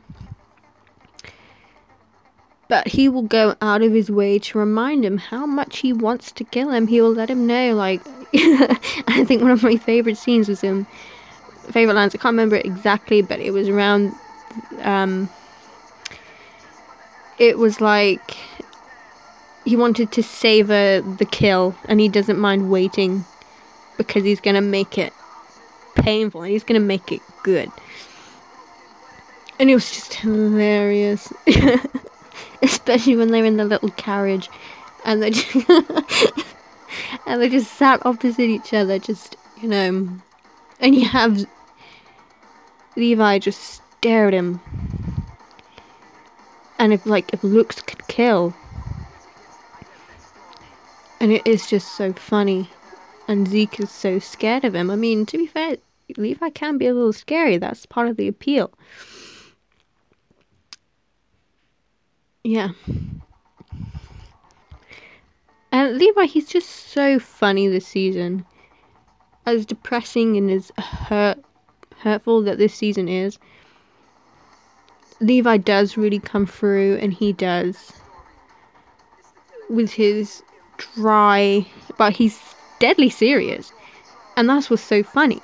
but 2.68 2.88
he 2.88 3.08
will 3.08 3.22
go 3.22 3.54
out 3.62 3.82
of 3.82 3.92
his 3.92 4.10
way 4.10 4.38
to 4.38 4.58
remind 4.58 5.04
him 5.04 5.16
how 5.16 5.46
much 5.46 5.78
he 5.78 5.92
wants 5.92 6.30
to 6.32 6.44
kill 6.44 6.70
him. 6.70 6.86
He 6.86 7.00
will 7.00 7.14
let 7.14 7.30
him 7.30 7.46
know, 7.46 7.74
like, 7.74 8.02
I 9.08 9.24
think 9.26 9.40
one 9.40 9.50
of 9.50 9.62
my 9.62 9.76
favorite 9.76 10.18
scenes 10.18 10.50
was 10.50 10.60
him, 10.60 10.86
favorite 11.70 11.94
lines, 11.94 12.14
I 12.14 12.18
can't 12.18 12.34
remember 12.34 12.56
it 12.56 12.66
exactly, 12.66 13.22
but 13.22 13.40
it 13.40 13.52
was 13.52 13.70
around, 13.70 14.14
um, 14.80 15.30
it 17.38 17.58
was 17.58 17.80
like, 17.80 18.36
he 19.68 19.76
wanted 19.76 20.12
to 20.12 20.22
savor 20.22 21.00
the 21.00 21.24
kill, 21.24 21.74
and 21.84 22.00
he 22.00 22.08
doesn't 22.08 22.38
mind 22.38 22.70
waiting, 22.70 23.24
because 23.96 24.24
he's 24.24 24.40
gonna 24.40 24.60
make 24.60 24.98
it 24.98 25.12
painful, 25.94 26.42
and 26.42 26.52
he's 26.52 26.64
gonna 26.64 26.80
make 26.80 27.12
it 27.12 27.20
good. 27.42 27.70
And 29.58 29.68
it 29.68 29.74
was 29.74 29.90
just 29.90 30.14
hilarious. 30.14 31.32
especially 32.62 33.16
when 33.16 33.30
they're 33.30 33.44
in 33.44 33.56
the 33.56 33.64
little 33.64 33.90
carriage 33.90 34.48
and 35.04 35.22
they 35.22 35.30
just 35.30 35.54
and 37.26 37.40
they 37.40 37.48
just 37.48 37.72
sat 37.74 38.04
opposite 38.04 38.40
each 38.40 38.74
other, 38.74 38.98
just 38.98 39.36
you 39.60 39.68
know, 39.68 40.08
and 40.80 40.94
you 40.94 41.06
have 41.06 41.46
Levi 42.96 43.38
just 43.38 43.82
stare 43.98 44.28
at 44.28 44.34
him, 44.34 44.60
and 46.78 46.92
if 46.92 47.06
like 47.06 47.32
if 47.32 47.44
looks 47.44 47.80
could 47.80 48.06
kill, 48.08 48.54
and 51.20 51.32
it 51.32 51.46
is 51.46 51.66
just 51.66 51.96
so 51.96 52.12
funny, 52.12 52.70
and 53.26 53.48
Zeke 53.48 53.80
is 53.80 53.90
so 53.90 54.18
scared 54.18 54.64
of 54.64 54.74
him. 54.74 54.90
I 54.90 54.96
mean, 54.96 55.26
to 55.26 55.38
be 55.38 55.46
fair, 55.46 55.76
Levi 56.16 56.50
can 56.50 56.78
be 56.78 56.86
a 56.86 56.94
little 56.94 57.12
scary. 57.12 57.58
That's 57.58 57.86
part 57.86 58.08
of 58.08 58.16
the 58.16 58.28
appeal. 58.28 58.72
Yeah. 62.44 62.70
And 65.70 65.98
Levi, 65.98 66.24
he's 66.24 66.48
just 66.48 66.70
so 66.70 67.18
funny 67.18 67.68
this 67.68 67.86
season. 67.86 68.46
As 69.44 69.66
depressing 69.66 70.36
and 70.36 70.50
as 70.50 70.72
hurt, 70.78 71.38
hurtful 71.98 72.42
that 72.42 72.58
this 72.58 72.74
season 72.74 73.08
is, 73.08 73.38
Levi 75.20 75.56
does 75.56 75.96
really 75.96 76.20
come 76.20 76.46
through, 76.46 76.96
and 76.96 77.12
he 77.12 77.32
does 77.32 77.92
with 79.68 79.92
his 79.92 80.42
dry, 80.78 81.66
but 81.96 82.14
he's 82.14 82.40
deadly 82.78 83.10
serious, 83.10 83.72
and 84.36 84.48
that's 84.48 84.70
what's 84.70 84.82
so 84.82 85.02
funny. 85.02 85.40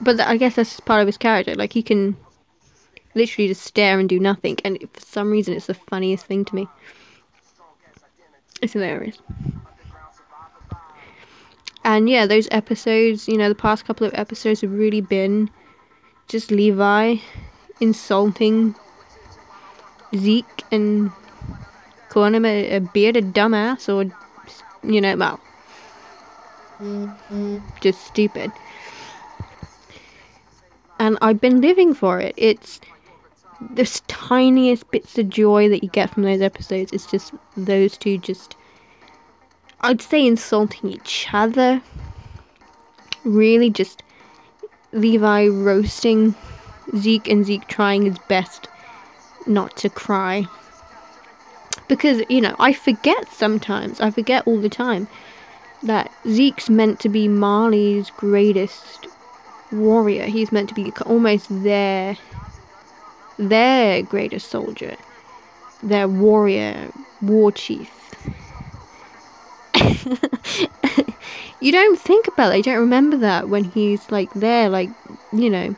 But 0.00 0.20
I 0.20 0.36
guess 0.36 0.56
that's 0.56 0.70
just 0.70 0.84
part 0.84 1.00
of 1.00 1.06
his 1.06 1.16
character. 1.16 1.54
Like 1.54 1.72
he 1.72 1.82
can 1.82 2.16
literally 3.14 3.48
just 3.48 3.62
stare 3.62 3.98
and 3.98 4.08
do 4.08 4.18
nothing. 4.18 4.58
And 4.64 4.78
for 4.92 5.00
some 5.00 5.30
reason, 5.30 5.54
it's 5.54 5.66
the 5.66 5.74
funniest 5.74 6.26
thing 6.26 6.44
to 6.46 6.54
me. 6.54 6.68
It's 8.60 8.72
hilarious. 8.72 9.18
And 11.84 12.08
yeah, 12.08 12.26
those 12.26 12.48
episodes, 12.50 13.28
you 13.28 13.36
know, 13.36 13.48
the 13.48 13.54
past 13.54 13.84
couple 13.84 14.06
of 14.06 14.14
episodes 14.14 14.62
have 14.62 14.72
really 14.72 15.02
been 15.02 15.50
just 16.28 16.50
Levi 16.50 17.16
insulting 17.80 18.74
Zeke 20.16 20.62
and 20.70 21.10
calling 22.14 22.36
him 22.36 22.46
a, 22.46 22.76
a 22.76 22.80
bearded 22.80 23.34
dumbass 23.34 23.88
or, 23.92 24.08
you 24.88 25.00
know, 25.00 25.16
well, 25.16 25.40
mm-hmm. 26.80 27.58
just 27.80 28.06
stupid. 28.06 28.52
And 31.00 31.18
I've 31.20 31.40
been 31.40 31.60
living 31.60 31.92
for 31.92 32.20
it. 32.20 32.34
It's 32.36 32.80
the 33.74 33.84
tiniest 34.06 34.88
bits 34.92 35.18
of 35.18 35.28
joy 35.28 35.68
that 35.68 35.82
you 35.82 35.88
get 35.88 36.10
from 36.10 36.22
those 36.22 36.40
episodes 36.40 36.92
It's 36.92 37.06
just 37.06 37.32
those 37.56 37.96
two 37.96 38.18
just 38.18 38.56
I'd 39.80 40.00
say 40.00 40.26
insulting 40.26 40.90
each 40.90 41.26
other. 41.32 41.82
Really 43.24 43.70
just 43.70 44.02
Levi 44.92 45.48
roasting 45.48 46.34
Zeke 46.96 47.28
and 47.28 47.44
Zeke 47.44 47.66
trying 47.66 48.02
his 48.02 48.18
best 48.28 48.68
not 49.46 49.76
to 49.78 49.88
cry. 49.90 50.46
Because, 51.88 52.22
you 52.28 52.40
know, 52.40 52.54
I 52.58 52.72
forget 52.72 53.30
sometimes, 53.32 54.00
I 54.00 54.10
forget 54.10 54.46
all 54.46 54.58
the 54.58 54.68
time 54.68 55.06
that 55.82 56.10
Zeke's 56.26 56.70
meant 56.70 56.98
to 57.00 57.08
be 57.08 57.28
Marley's 57.28 58.10
greatest 58.10 59.06
warrior. 59.70 60.24
He's 60.24 60.50
meant 60.50 60.68
to 60.70 60.74
be 60.74 60.92
almost 61.04 61.46
their 61.62 62.16
their 63.36 64.02
greatest 64.02 64.48
soldier, 64.48 64.96
their 65.82 66.08
warrior, 66.08 66.90
war 67.20 67.52
chief. 67.52 67.90
you 71.60 71.72
don't 71.72 71.98
think 71.98 72.28
about 72.28 72.50
that, 72.50 72.56
you 72.56 72.62
don't 72.62 72.78
remember 72.78 73.16
that 73.18 73.48
when 73.48 73.64
he's 73.64 74.10
like 74.10 74.32
there, 74.34 74.68
like, 74.68 74.90
you 75.32 75.50
know, 75.50 75.74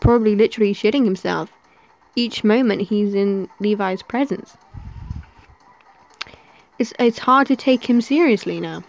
probably 0.00 0.36
literally 0.36 0.74
shitting 0.74 1.04
himself 1.04 1.50
each 2.16 2.44
moment 2.44 2.82
he's 2.82 3.14
in 3.14 3.48
Levi's 3.60 4.02
presence. 4.02 4.56
It's, 6.78 6.92
it's 6.98 7.18
hard 7.18 7.46
to 7.48 7.56
take 7.56 7.88
him 7.88 8.00
seriously 8.00 8.60
now. 8.60 8.82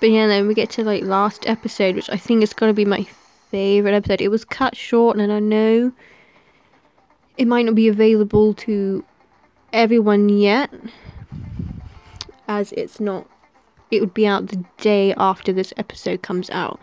But 0.00 0.10
yeah, 0.10 0.26
then 0.26 0.46
we 0.46 0.54
get 0.54 0.70
to 0.70 0.84
like 0.84 1.02
last 1.02 1.48
episode, 1.48 1.96
which 1.96 2.10
I 2.10 2.16
think 2.16 2.42
is 2.42 2.52
gonna 2.52 2.72
be 2.72 2.84
my 2.84 3.06
favorite 3.50 3.94
episode. 3.94 4.20
It 4.20 4.28
was 4.28 4.44
cut 4.44 4.76
short, 4.76 5.16
and 5.16 5.32
I 5.32 5.40
know 5.40 5.92
it 7.36 7.46
might 7.46 7.64
not 7.64 7.74
be 7.74 7.88
available 7.88 8.54
to 8.54 9.04
everyone 9.72 10.28
yet, 10.28 10.70
as 12.46 12.72
it's 12.72 13.00
not 13.00 13.26
it 13.90 14.00
would 14.00 14.14
be 14.14 14.26
out 14.26 14.48
the 14.48 14.64
day 14.76 15.14
after 15.16 15.52
this 15.52 15.72
episode 15.76 16.22
comes 16.22 16.50
out. 16.50 16.78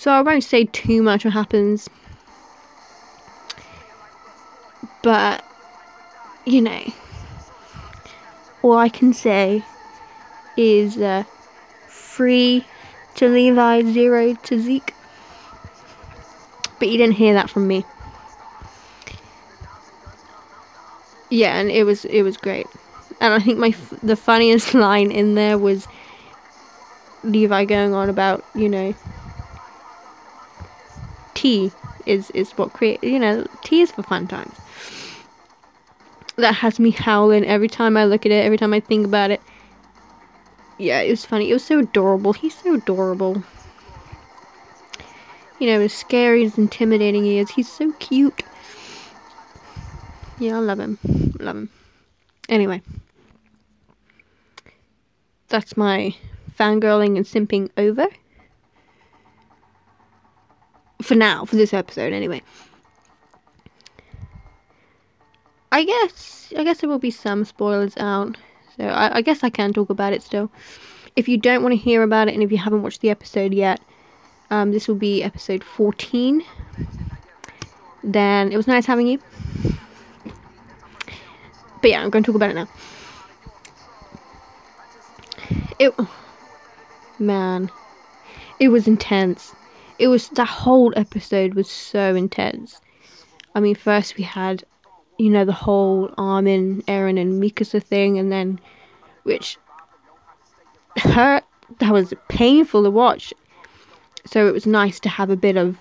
So 0.00 0.10
I 0.10 0.22
won't 0.22 0.42
say 0.42 0.64
too 0.64 1.02
much 1.02 1.26
what 1.26 1.34
happens. 1.34 1.90
But, 5.02 5.44
you 6.46 6.62
know, 6.62 6.82
all 8.62 8.78
I 8.78 8.88
can 8.88 9.12
say 9.12 9.62
is 10.56 10.96
uh, 10.96 11.24
free 11.86 12.64
to 13.16 13.28
Levi, 13.28 13.82
zero 13.92 14.32
to 14.32 14.58
Zeke. 14.58 14.94
But 16.78 16.88
you 16.88 16.96
didn't 16.96 17.16
hear 17.16 17.34
that 17.34 17.50
from 17.50 17.68
me. 17.68 17.84
Yeah, 21.28 21.60
and 21.60 21.70
it 21.70 21.84
was 21.84 22.06
it 22.06 22.22
was 22.22 22.38
great. 22.38 22.66
And 23.20 23.34
I 23.34 23.38
think 23.38 23.58
my 23.58 23.74
the 24.02 24.16
funniest 24.16 24.72
line 24.86 25.10
in 25.10 25.34
there 25.34 25.58
was 25.58 25.86
Levi 27.22 27.66
going 27.66 27.92
on 27.92 28.08
about 28.08 28.42
you 28.54 28.70
know 28.70 28.94
tea 31.40 31.72
is 32.04 32.30
is 32.32 32.52
what 32.58 32.74
create 32.74 33.02
you 33.02 33.18
know 33.18 33.46
tea 33.62 33.80
is 33.80 33.90
for 33.90 34.02
fun 34.02 34.28
times. 34.28 34.56
That 36.36 36.56
has 36.56 36.78
me 36.78 36.90
howling 36.90 37.44
every 37.44 37.68
time 37.68 37.96
I 37.96 38.04
look 38.04 38.26
at 38.26 38.32
it, 38.32 38.44
every 38.44 38.58
time 38.58 38.74
I 38.74 38.80
think 38.80 39.06
about 39.06 39.30
it. 39.30 39.40
Yeah, 40.76 41.00
it 41.00 41.10
was 41.10 41.24
funny. 41.24 41.50
It 41.50 41.54
was 41.54 41.64
so 41.64 41.78
adorable. 41.78 42.32
He's 42.34 42.54
so 42.54 42.74
adorable. 42.74 43.42
You 45.58 45.66
know, 45.66 45.80
as 45.80 45.92
scary 45.92 46.44
as 46.44 46.56
intimidating 46.56 47.24
he 47.24 47.38
is, 47.38 47.50
he's 47.50 47.70
so 47.70 47.92
cute. 47.98 48.42
Yeah, 50.38 50.56
I 50.56 50.60
love 50.60 50.80
him. 50.80 50.98
Love 51.38 51.56
him. 51.56 51.70
Anyway. 52.48 52.80
That's 55.48 55.76
my 55.76 56.14
fangirling 56.58 57.16
and 57.16 57.26
simping 57.26 57.70
over. 57.76 58.06
For 61.02 61.14
now, 61.14 61.44
for 61.44 61.56
this 61.56 61.72
episode, 61.72 62.12
anyway. 62.12 62.42
I 65.72 65.84
guess 65.84 66.52
I 66.56 66.64
guess 66.64 66.80
there 66.80 66.90
will 66.90 66.98
be 66.98 67.10
some 67.10 67.44
spoilers 67.44 67.96
out. 67.96 68.36
So 68.76 68.84
I, 68.84 69.18
I 69.18 69.22
guess 69.22 69.44
I 69.44 69.50
can 69.50 69.72
talk 69.72 69.90
about 69.90 70.12
it 70.12 70.22
still. 70.22 70.50
If 71.16 71.28
you 71.28 71.38
don't 71.38 71.62
want 71.62 71.72
to 71.72 71.76
hear 71.76 72.02
about 72.02 72.28
it 72.28 72.34
and 72.34 72.42
if 72.42 72.50
you 72.50 72.58
haven't 72.58 72.82
watched 72.82 73.00
the 73.00 73.10
episode 73.10 73.52
yet, 73.52 73.80
um, 74.50 74.72
this 74.72 74.88
will 74.88 74.96
be 74.96 75.22
episode 75.22 75.62
14. 75.62 76.42
Then 78.02 78.52
it 78.52 78.56
was 78.56 78.66
nice 78.66 78.86
having 78.86 79.06
you. 79.06 79.20
But 81.80 81.90
yeah, 81.90 82.02
I'm 82.02 82.10
going 82.10 82.22
to 82.24 82.32
talk 82.32 82.36
about 82.36 82.50
it 82.50 82.54
now. 82.54 82.68
It, 85.78 85.94
man, 87.18 87.70
it 88.58 88.68
was 88.68 88.86
intense. 88.86 89.54
It 90.00 90.08
was 90.08 90.28
that 90.30 90.48
whole 90.48 90.92
episode 90.96 91.54
was 91.54 91.70
so 91.70 92.14
intense. 92.14 92.80
I 93.54 93.60
mean, 93.60 93.74
first 93.74 94.16
we 94.16 94.24
had, 94.24 94.64
you 95.18 95.28
know, 95.28 95.44
the 95.44 95.52
whole 95.52 96.14
Armin, 96.16 96.82
Eren, 96.88 97.20
and 97.20 97.42
Mikasa 97.42 97.82
thing, 97.82 98.18
and 98.18 98.32
then, 98.32 98.58
which 99.24 99.58
hurt. 100.96 101.44
That 101.78 101.92
was 101.92 102.12
painful 102.28 102.82
to 102.82 102.90
watch. 102.90 103.32
So 104.26 104.48
it 104.48 104.52
was 104.52 104.66
nice 104.66 104.98
to 105.00 105.08
have 105.08 105.30
a 105.30 105.36
bit 105.36 105.56
of 105.56 105.76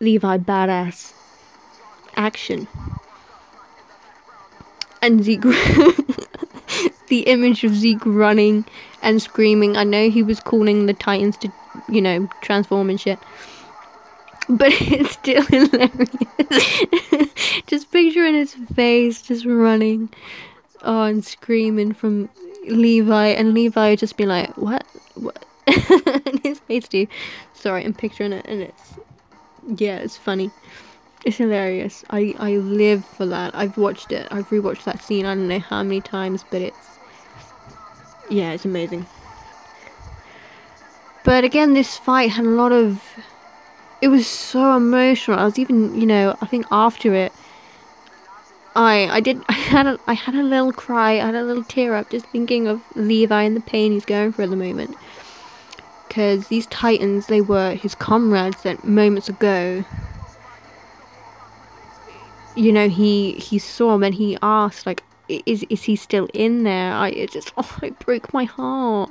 Levi 0.00 0.38
badass 0.38 1.12
action 2.14 2.68
and 5.02 5.24
Zeke. 5.24 5.42
the 7.08 7.20
image 7.20 7.64
of 7.64 7.74
Zeke 7.74 8.04
running 8.04 8.64
and 9.02 9.20
screaming. 9.20 9.76
I 9.76 9.84
know 9.84 10.10
he 10.10 10.22
was 10.22 10.40
calling 10.40 10.86
the 10.86 10.94
Titans 10.94 11.36
to, 11.38 11.52
you 11.88 12.02
know, 12.02 12.28
transform 12.40 12.90
and 12.90 13.00
shit. 13.00 13.18
But 14.48 14.68
it's 14.72 15.12
still 15.12 15.42
hilarious. 15.42 16.10
just 17.66 17.90
picturing 17.92 18.34
his 18.34 18.54
face 18.74 19.22
just 19.22 19.44
running 19.44 20.08
oh, 20.82 21.20
screaming 21.20 21.92
from 21.92 22.28
Levi, 22.66 23.26
and 23.28 23.54
Levi 23.54 23.96
just 23.96 24.16
be 24.16 24.26
like, 24.26 24.56
What? 24.56 24.84
What? 25.14 25.44
and 26.26 26.40
his 26.42 26.60
face 26.60 26.88
too. 26.88 27.06
Sorry, 27.52 27.84
I'm 27.84 27.94
picturing 27.94 28.32
it, 28.32 28.46
and 28.46 28.62
it's. 28.62 28.98
Yeah, 29.76 29.96
it's 29.96 30.16
funny. 30.16 30.50
It's 31.26 31.36
hilarious. 31.36 32.04
I, 32.08 32.34
I 32.38 32.56
live 32.56 33.04
for 33.04 33.26
that. 33.26 33.54
I've 33.54 33.76
watched 33.76 34.12
it. 34.12 34.28
I've 34.30 34.48
rewatched 34.48 34.84
that 34.84 35.02
scene 35.02 35.26
I 35.26 35.34
don't 35.34 35.48
know 35.48 35.58
how 35.58 35.82
many 35.82 36.00
times, 36.00 36.44
but 36.50 36.62
it's 36.62 36.98
yeah, 38.30 38.52
it's 38.52 38.64
amazing. 38.64 39.06
But 41.22 41.44
again, 41.44 41.74
this 41.74 41.96
fight 41.96 42.30
had 42.30 42.44
a 42.44 42.48
lot 42.50 42.72
of. 42.72 43.04
It 44.00 44.08
was 44.08 44.26
so 44.26 44.76
emotional. 44.76 45.38
I 45.38 45.44
was 45.44 45.58
even, 45.58 45.94
you 45.94 46.06
know, 46.06 46.36
I 46.40 46.46
think 46.46 46.66
after 46.70 47.14
it, 47.14 47.34
I 48.76 49.08
I 49.10 49.20
did 49.20 49.44
I 49.48 49.52
had 49.54 49.86
a 49.86 49.98
I 50.06 50.14
had 50.14 50.34
a 50.34 50.42
little 50.42 50.72
cry. 50.72 51.12
I 51.14 51.26
had 51.26 51.34
a 51.34 51.44
little 51.44 51.64
tear 51.64 51.94
up 51.94 52.10
just 52.10 52.26
thinking 52.26 52.68
of 52.68 52.82
Levi 52.94 53.42
and 53.42 53.56
the 53.56 53.60
pain 53.60 53.92
he's 53.92 54.04
going 54.04 54.32
through 54.32 54.44
at 54.44 54.50
the 54.50 54.56
moment. 54.56 54.96
Because 56.08 56.48
these 56.48 56.66
titans, 56.66 57.26
they 57.26 57.40
were 57.42 57.74
his 57.74 57.94
comrades 57.94 58.62
that 58.62 58.82
moments 58.84 59.28
ago 59.28 59.84
you 62.58 62.72
know, 62.72 62.88
he 62.88 63.34
he 63.34 63.58
saw 63.58 63.94
him 63.94 64.02
and 64.02 64.14
he 64.14 64.36
asked 64.42 64.84
like, 64.84 65.04
"Is 65.28 65.64
is 65.70 65.84
he 65.84 65.94
still 65.94 66.28
in 66.34 66.64
there?" 66.64 66.92
I 66.92 67.10
it 67.10 67.30
just 67.30 67.52
oh, 67.56 67.78
it 67.82 67.98
broke 68.00 68.32
my 68.34 68.44
heart. 68.44 69.10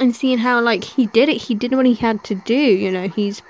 And 0.00 0.14
seeing 0.14 0.38
how 0.38 0.60
like 0.60 0.84
he 0.84 1.06
did 1.06 1.28
it, 1.28 1.42
he 1.42 1.54
did 1.54 1.74
what 1.74 1.86
he 1.86 1.94
had 1.94 2.22
to 2.24 2.34
do. 2.34 2.54
You 2.54 2.90
know, 2.90 3.08
he's 3.08 3.42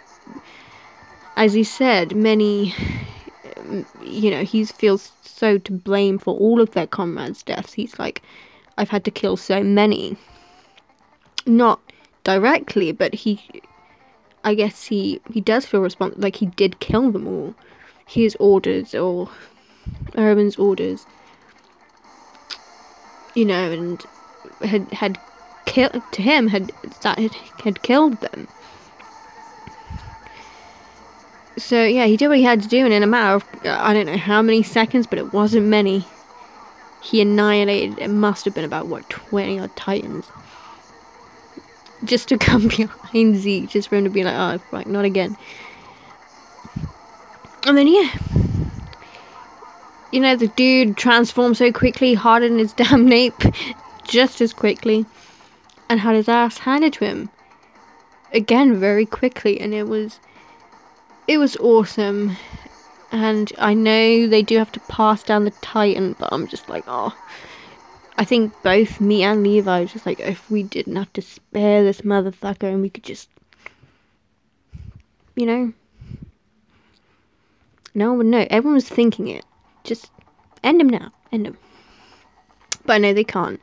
as 1.36 1.52
he 1.52 1.64
said, 1.64 2.16
many. 2.16 2.74
Um, 3.56 3.86
you 4.00 4.30
know, 4.30 4.44
he 4.44 4.64
feels 4.64 5.12
so 5.22 5.58
to 5.58 5.72
blame 5.72 6.18
for 6.18 6.34
all 6.34 6.60
of 6.60 6.72
their 6.72 6.86
comrades' 6.86 7.42
deaths. 7.42 7.74
He's 7.74 7.98
like, 7.98 8.22
I've 8.76 8.88
had 8.88 9.04
to 9.04 9.10
kill 9.10 9.36
so 9.36 9.62
many. 9.62 10.16
Not 11.46 11.80
directly, 12.24 12.92
but 12.92 13.14
he 13.14 13.62
I 14.44 14.54
guess 14.54 14.86
he 14.86 15.20
he 15.32 15.40
does 15.40 15.66
feel 15.66 15.80
responsible. 15.80 16.22
Like 16.22 16.36
he 16.36 16.46
did 16.46 16.80
kill 16.80 17.10
them 17.10 17.26
all 17.26 17.54
his 18.06 18.36
orders 18.40 18.94
or 18.94 19.28
Erwin's 20.16 20.56
orders, 20.56 21.06
you 23.34 23.44
know, 23.44 23.70
and 23.70 24.06
had 24.62 24.90
had 24.92 25.18
killed 25.78 26.02
to 26.10 26.22
him 26.22 26.48
had 26.48 26.72
that 27.02 27.18
had, 27.18 27.34
had 27.62 27.82
killed 27.82 28.20
them. 28.20 28.48
So 31.56 31.84
yeah, 31.84 32.06
he 32.06 32.16
did 32.16 32.28
what 32.28 32.38
he 32.38 32.44
had 32.44 32.62
to 32.62 32.68
do, 32.68 32.84
and 32.84 32.92
in 32.92 33.02
a 33.02 33.06
matter 33.06 33.36
of 33.36 33.44
I 33.64 33.94
don't 33.94 34.06
know 34.06 34.16
how 34.16 34.42
many 34.42 34.62
seconds, 34.62 35.06
but 35.06 35.18
it 35.18 35.32
wasn't 35.32 35.66
many. 35.66 36.04
He 37.00 37.20
annihilated. 37.20 37.98
It 37.98 38.08
must 38.08 38.44
have 38.44 38.54
been 38.54 38.64
about 38.64 38.86
what 38.86 39.08
twenty 39.08 39.58
odd 39.60 39.74
titans. 39.76 40.26
Just 42.04 42.28
to 42.28 42.38
come 42.48 42.68
behind 42.68 43.36
Zeke, 43.36 43.68
just 43.68 43.88
for 43.88 43.96
him 43.96 44.04
to 44.04 44.10
be 44.10 44.24
like, 44.24 44.34
oh, 44.34 44.60
right, 44.72 44.86
not 44.86 45.04
again. 45.04 45.36
And 47.66 47.76
then 47.76 47.86
yeah. 47.86 48.10
You 50.10 50.20
know, 50.20 50.36
the 50.36 50.48
dude 50.48 50.96
transformed 50.96 51.56
so 51.58 51.70
quickly, 51.70 52.14
hardened 52.14 52.58
his 52.58 52.72
damn 52.82 53.06
nape 53.06 53.42
just 54.08 54.40
as 54.40 54.52
quickly, 54.52 55.06
and 55.88 56.00
had 56.00 56.14
his 56.14 56.28
ass 56.28 56.58
handed 56.58 56.92
to 56.94 57.04
him. 57.04 57.30
Again, 58.32 58.78
very 58.78 59.06
quickly, 59.06 59.60
and 59.60 59.72
it 59.72 59.88
was 59.88 60.20
it 61.26 61.38
was 61.38 61.56
awesome. 61.56 62.36
And 63.10 63.52
I 63.58 63.72
know 63.74 64.26
they 64.26 64.42
do 64.42 64.58
have 64.58 64.72
to 64.72 64.80
pass 64.80 65.22
down 65.22 65.44
the 65.44 65.50
Titan, 65.62 66.14
but 66.18 66.28
I'm 66.32 66.46
just 66.46 66.68
like, 66.68 66.84
oh. 66.86 67.16
I 68.18 68.24
think 68.24 68.52
both 68.62 69.00
me 69.00 69.22
and 69.22 69.44
Levi 69.44 69.84
just 69.84 70.04
like, 70.04 70.18
if 70.18 70.50
we 70.50 70.64
didn't 70.64 70.96
have 70.96 71.12
to 71.12 71.22
spare 71.22 71.84
this 71.84 72.00
motherfucker 72.00 72.64
and 72.64 72.82
we 72.82 72.90
could 72.90 73.04
just, 73.04 73.28
you 75.36 75.46
know, 75.46 75.72
no 77.94 78.08
one 78.08 78.18
would 78.18 78.26
know. 78.26 78.46
Everyone 78.50 78.74
was 78.74 78.88
thinking 78.88 79.28
it. 79.28 79.44
Just 79.84 80.10
end 80.64 80.80
him 80.80 80.88
now. 80.88 81.12
End 81.30 81.46
him. 81.46 81.56
But 82.84 82.94
I 82.94 82.98
know 82.98 83.12
they 83.12 83.24
can't. 83.24 83.60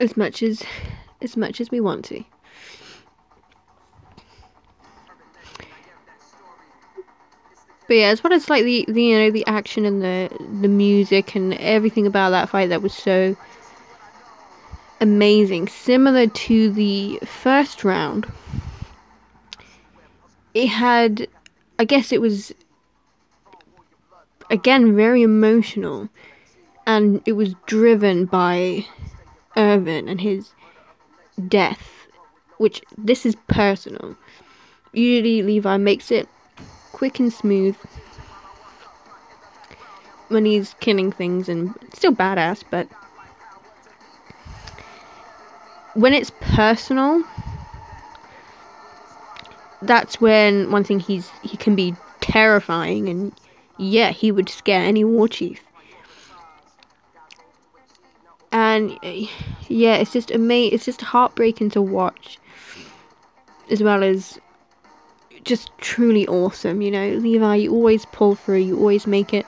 As 0.00 0.16
much 0.16 0.42
as 0.42 0.62
as 1.22 1.36
much 1.36 1.60
as 1.60 1.70
we 1.70 1.78
want 1.78 2.04
to. 2.06 2.24
But 7.86 7.96
yeah, 7.96 8.06
as 8.06 8.22
well 8.24 8.32
as 8.32 8.48
like 8.48 8.64
the, 8.64 8.84
the 8.88 9.02
you 9.02 9.18
know 9.18 9.30
the 9.30 9.46
action 9.46 9.84
and 9.84 10.00
the 10.00 10.30
the 10.62 10.68
music 10.68 11.34
and 11.34 11.54
everything 11.54 12.06
about 12.06 12.30
that 12.30 12.48
fight 12.48 12.68
that 12.70 12.82
was 12.82 12.94
so 12.94 13.36
amazing, 15.00 15.68
similar 15.68 16.26
to 16.28 16.70
the 16.70 17.18
first 17.24 17.84
round. 17.84 18.30
It 20.54 20.68
had 20.68 21.26
I 21.78 21.84
guess 21.84 22.12
it 22.12 22.20
was 22.20 22.54
again 24.50 24.94
very 24.94 25.22
emotional 25.22 26.08
and 26.86 27.22
it 27.26 27.32
was 27.32 27.54
driven 27.66 28.24
by 28.24 28.86
Erwin 29.60 30.08
and 30.08 30.20
his 30.20 30.52
death, 31.48 32.06
which 32.56 32.82
this 32.96 33.26
is 33.26 33.36
personal. 33.46 34.16
Usually, 34.92 35.42
Levi 35.42 35.76
makes 35.76 36.10
it 36.10 36.28
quick 36.92 37.20
and 37.20 37.32
smooth 37.32 37.76
when 40.28 40.44
he's 40.44 40.74
killing 40.80 41.12
things 41.12 41.48
and 41.48 41.74
still 41.92 42.14
badass, 42.14 42.64
but 42.70 42.88
when 45.94 46.14
it's 46.14 46.30
personal, 46.40 47.22
that's 49.82 50.20
when 50.20 50.70
one 50.70 50.84
thing 50.84 51.00
he's 51.00 51.28
he 51.42 51.56
can 51.56 51.74
be 51.74 51.94
terrifying 52.20 53.08
and 53.08 53.32
yeah, 53.78 54.10
he 54.10 54.30
would 54.30 54.48
scare 54.48 54.82
any 54.82 55.04
war 55.04 55.26
chief. 55.26 55.60
And 58.52 58.92
uh, 59.02 59.26
yeah, 59.68 59.96
it's 59.96 60.12
just 60.12 60.30
amazing. 60.30 60.74
It's 60.74 60.84
just 60.84 61.00
heartbreaking 61.00 61.70
to 61.70 61.82
watch, 61.82 62.38
as 63.70 63.82
well 63.82 64.02
as 64.02 64.38
just 65.44 65.70
truly 65.78 66.26
awesome. 66.26 66.82
You 66.82 66.90
know, 66.90 67.08
Levi, 67.10 67.54
you 67.56 67.72
always 67.72 68.06
pull 68.06 68.34
through. 68.34 68.58
You 68.58 68.78
always 68.78 69.06
make 69.06 69.32
it 69.32 69.46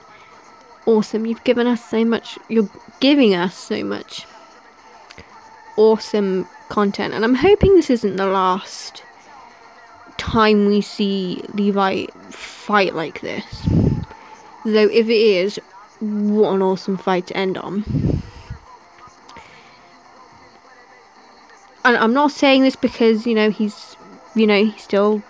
awesome. 0.85 1.25
You've 1.25 1.43
given 1.43 1.67
us 1.67 1.83
so 1.89 2.05
much. 2.05 2.37
You're 2.47 2.69
giving 2.99 3.35
us 3.35 3.55
so 3.55 3.83
much 3.83 4.25
awesome 5.75 6.47
content, 6.69 7.13
and 7.13 7.25
I'm 7.25 7.35
hoping 7.35 7.75
this 7.75 7.89
isn't 7.89 8.15
the 8.15 8.27
last 8.27 9.03
time 10.17 10.67
we 10.67 10.79
see 10.81 11.43
Levi 11.53 12.05
fight 12.29 12.95
like 12.95 13.21
this. 13.21 13.67
Though, 14.65 14.87
if 14.87 15.09
it 15.09 15.11
is, 15.11 15.59
what 15.99 16.53
an 16.53 16.61
awesome 16.61 16.97
fight 16.97 17.27
to 17.27 17.37
end 17.37 17.57
on. 17.57 18.12
And 21.85 21.97
I'm 21.97 22.13
not 22.13 22.31
saying 22.31 22.63
this 22.63 22.75
because, 22.75 23.27
you 23.27 23.35
know, 23.35 23.49
he's, 23.49 23.97
you 24.35 24.47
know, 24.47 24.63
he's 24.63 24.81
still, 24.81 25.21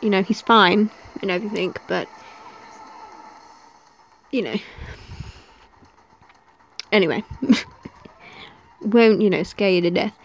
you 0.00 0.08
know, 0.10 0.22
he's 0.22 0.40
fine 0.40 0.90
and 1.20 1.30
everything, 1.30 1.74
but, 1.88 2.08
you 4.30 4.42
know. 4.42 4.54
Anyway. 6.92 7.24
Won't, 8.80 9.20
you 9.20 9.30
know, 9.30 9.42
scare 9.42 9.70
you 9.70 9.80
to 9.80 9.90
death. 9.90 10.16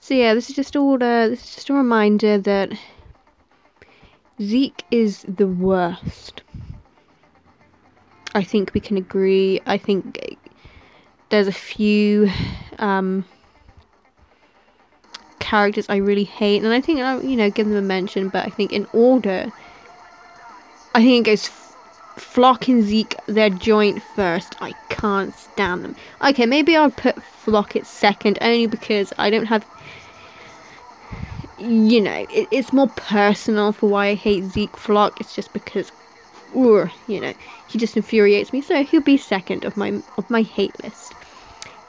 So 0.00 0.14
yeah, 0.14 0.32
this 0.32 0.48
is 0.48 0.56
just 0.56 0.74
all 0.74 0.94
uh, 0.94 1.28
this 1.28 1.44
is 1.44 1.54
just 1.56 1.70
a 1.70 1.74
reminder 1.74 2.38
that 2.38 2.72
Zeke 4.40 4.84
is 4.90 5.26
the 5.28 5.46
worst. 5.46 6.42
I 8.38 8.44
think 8.44 8.72
we 8.72 8.80
can 8.80 8.96
agree. 8.96 9.60
I 9.66 9.78
think 9.78 10.38
there's 11.30 11.48
a 11.48 11.52
few 11.52 12.30
um, 12.78 13.24
characters 15.40 15.86
I 15.88 15.96
really 15.96 16.22
hate, 16.22 16.62
and 16.62 16.72
I 16.72 16.80
think 16.80 17.00
I'll 17.00 17.24
you 17.24 17.36
know 17.36 17.50
give 17.50 17.66
them 17.66 17.76
a 17.76 17.82
mention. 17.82 18.28
But 18.28 18.46
I 18.46 18.50
think 18.50 18.72
in 18.72 18.86
order, 18.92 19.50
I 20.94 21.02
think 21.02 21.26
it 21.26 21.30
goes 21.30 21.50
Floch 22.16 22.68
and 22.68 22.84
Zeke. 22.84 23.16
Their 23.26 23.50
joint 23.50 24.00
first. 24.02 24.54
I 24.60 24.74
can't 24.88 25.34
stand 25.34 25.84
them. 25.84 25.96
Okay, 26.22 26.46
maybe 26.46 26.76
I'll 26.76 26.90
put 26.90 27.16
Floch 27.16 27.74
at 27.74 27.86
second, 27.86 28.38
only 28.40 28.66
because 28.66 29.12
I 29.18 29.30
don't 29.30 29.46
have 29.46 29.66
you 31.58 32.00
know, 32.00 32.24
it, 32.30 32.48
it's 32.52 32.72
more 32.72 32.88
personal 32.88 33.72
for 33.72 33.90
why 33.90 34.08
I 34.08 34.14
hate 34.14 34.44
Zeke 34.44 34.76
Floch. 34.76 35.20
It's 35.20 35.34
just 35.34 35.52
because, 35.52 35.90
ugh, 36.56 36.90
you 37.06 37.20
know, 37.20 37.34
he 37.68 37.78
just 37.78 37.96
infuriates 37.96 38.52
me. 38.52 38.60
So 38.60 38.82
he'll 38.84 39.00
be 39.00 39.16
second 39.16 39.64
of 39.64 39.76
my 39.76 40.02
of 40.16 40.28
my 40.30 40.42
hate 40.42 40.82
list. 40.82 41.14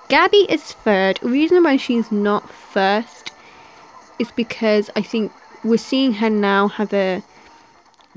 Gabi 0.10 0.50
is 0.50 0.64
third. 0.64 1.20
The 1.22 1.30
reason 1.30 1.64
why 1.64 1.78
she's 1.78 2.12
not 2.12 2.50
first 2.50 3.32
is 4.18 4.32
because 4.32 4.90
I 4.96 5.02
think 5.02 5.32
we're 5.64 5.78
seeing 5.78 6.14
her 6.14 6.30
now 6.30 6.68
have 6.68 6.94
a 6.94 7.22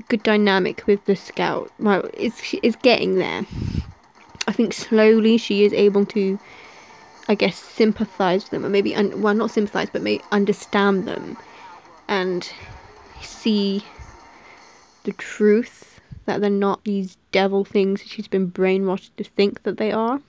good 0.07 0.23
dynamic 0.23 0.85
with 0.87 1.05
the 1.05 1.15
scout. 1.15 1.71
Well, 1.79 2.09
it's 2.13 2.53
it's 2.63 2.75
getting 2.77 3.15
there. 3.15 3.45
I 4.47 4.51
think 4.51 4.73
slowly 4.73 5.37
she 5.37 5.63
is 5.63 5.73
able 5.73 6.05
to 6.07 6.39
I 7.27 7.35
guess, 7.35 7.57
sympathize 7.57 8.43
with 8.43 8.51
them, 8.51 8.65
or 8.65 8.69
maybe, 8.69 8.93
un- 8.95 9.21
well, 9.21 9.33
not 9.33 9.51
sympathize, 9.51 9.89
but 9.89 10.01
maybe 10.01 10.23
understand 10.31 11.07
them 11.07 11.37
and 12.07 12.51
see 13.21 13.85
the 15.03 15.13
truth 15.13 15.92
that 16.25 16.41
they're 16.41 16.49
not 16.49 16.83
these 16.83 17.17
devil 17.31 17.65
things 17.65 18.01
that 18.01 18.09
she's 18.09 18.27
been 18.27 18.51
brainwashed 18.51 19.11
to 19.17 19.23
think 19.23 19.63
that 19.63 19.77
they 19.77 19.91
are. 19.91 20.21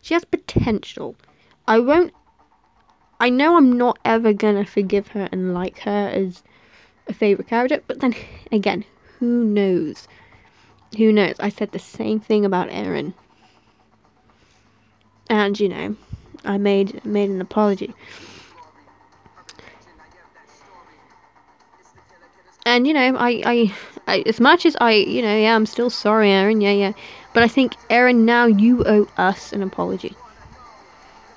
She 0.00 0.14
has 0.14 0.24
potential. 0.24 1.14
I 1.66 1.78
won't. 1.78 2.12
I 3.20 3.30
know 3.30 3.56
I'm 3.56 3.72
not 3.72 3.98
ever 4.04 4.32
gonna 4.32 4.64
forgive 4.64 5.08
her 5.08 5.28
and 5.30 5.54
like 5.54 5.80
her 5.80 6.08
as 6.12 6.42
a 7.06 7.12
favorite 7.12 7.48
character, 7.48 7.82
but 7.86 8.00
then 8.00 8.14
again, 8.50 8.84
who 9.18 9.44
knows? 9.44 10.08
Who 10.96 11.12
knows? 11.12 11.36
I 11.38 11.48
said 11.48 11.72
the 11.72 11.78
same 11.78 12.20
thing 12.20 12.44
about 12.44 12.68
Eren 12.68 13.14
and 15.32 15.58
you 15.58 15.68
know, 15.68 15.96
I 16.44 16.58
made 16.58 17.04
made 17.06 17.30
an 17.30 17.40
apology. 17.40 17.94
And 22.64 22.86
you 22.86 22.94
know, 22.94 23.16
I, 23.16 23.42
I, 23.44 23.74
I, 24.06 24.22
as 24.26 24.40
much 24.40 24.66
as 24.66 24.76
I, 24.80 24.92
you 24.92 25.22
know, 25.22 25.36
yeah, 25.36 25.54
I'm 25.54 25.66
still 25.66 25.90
sorry, 25.90 26.28
Eren. 26.28 26.62
yeah, 26.62 26.70
yeah. 26.70 26.92
But 27.34 27.42
I 27.42 27.48
think, 27.48 27.74
Eren, 27.90 28.18
now 28.18 28.46
you 28.46 28.84
owe 28.86 29.08
us 29.16 29.52
an 29.52 29.62
apology. 29.62 30.16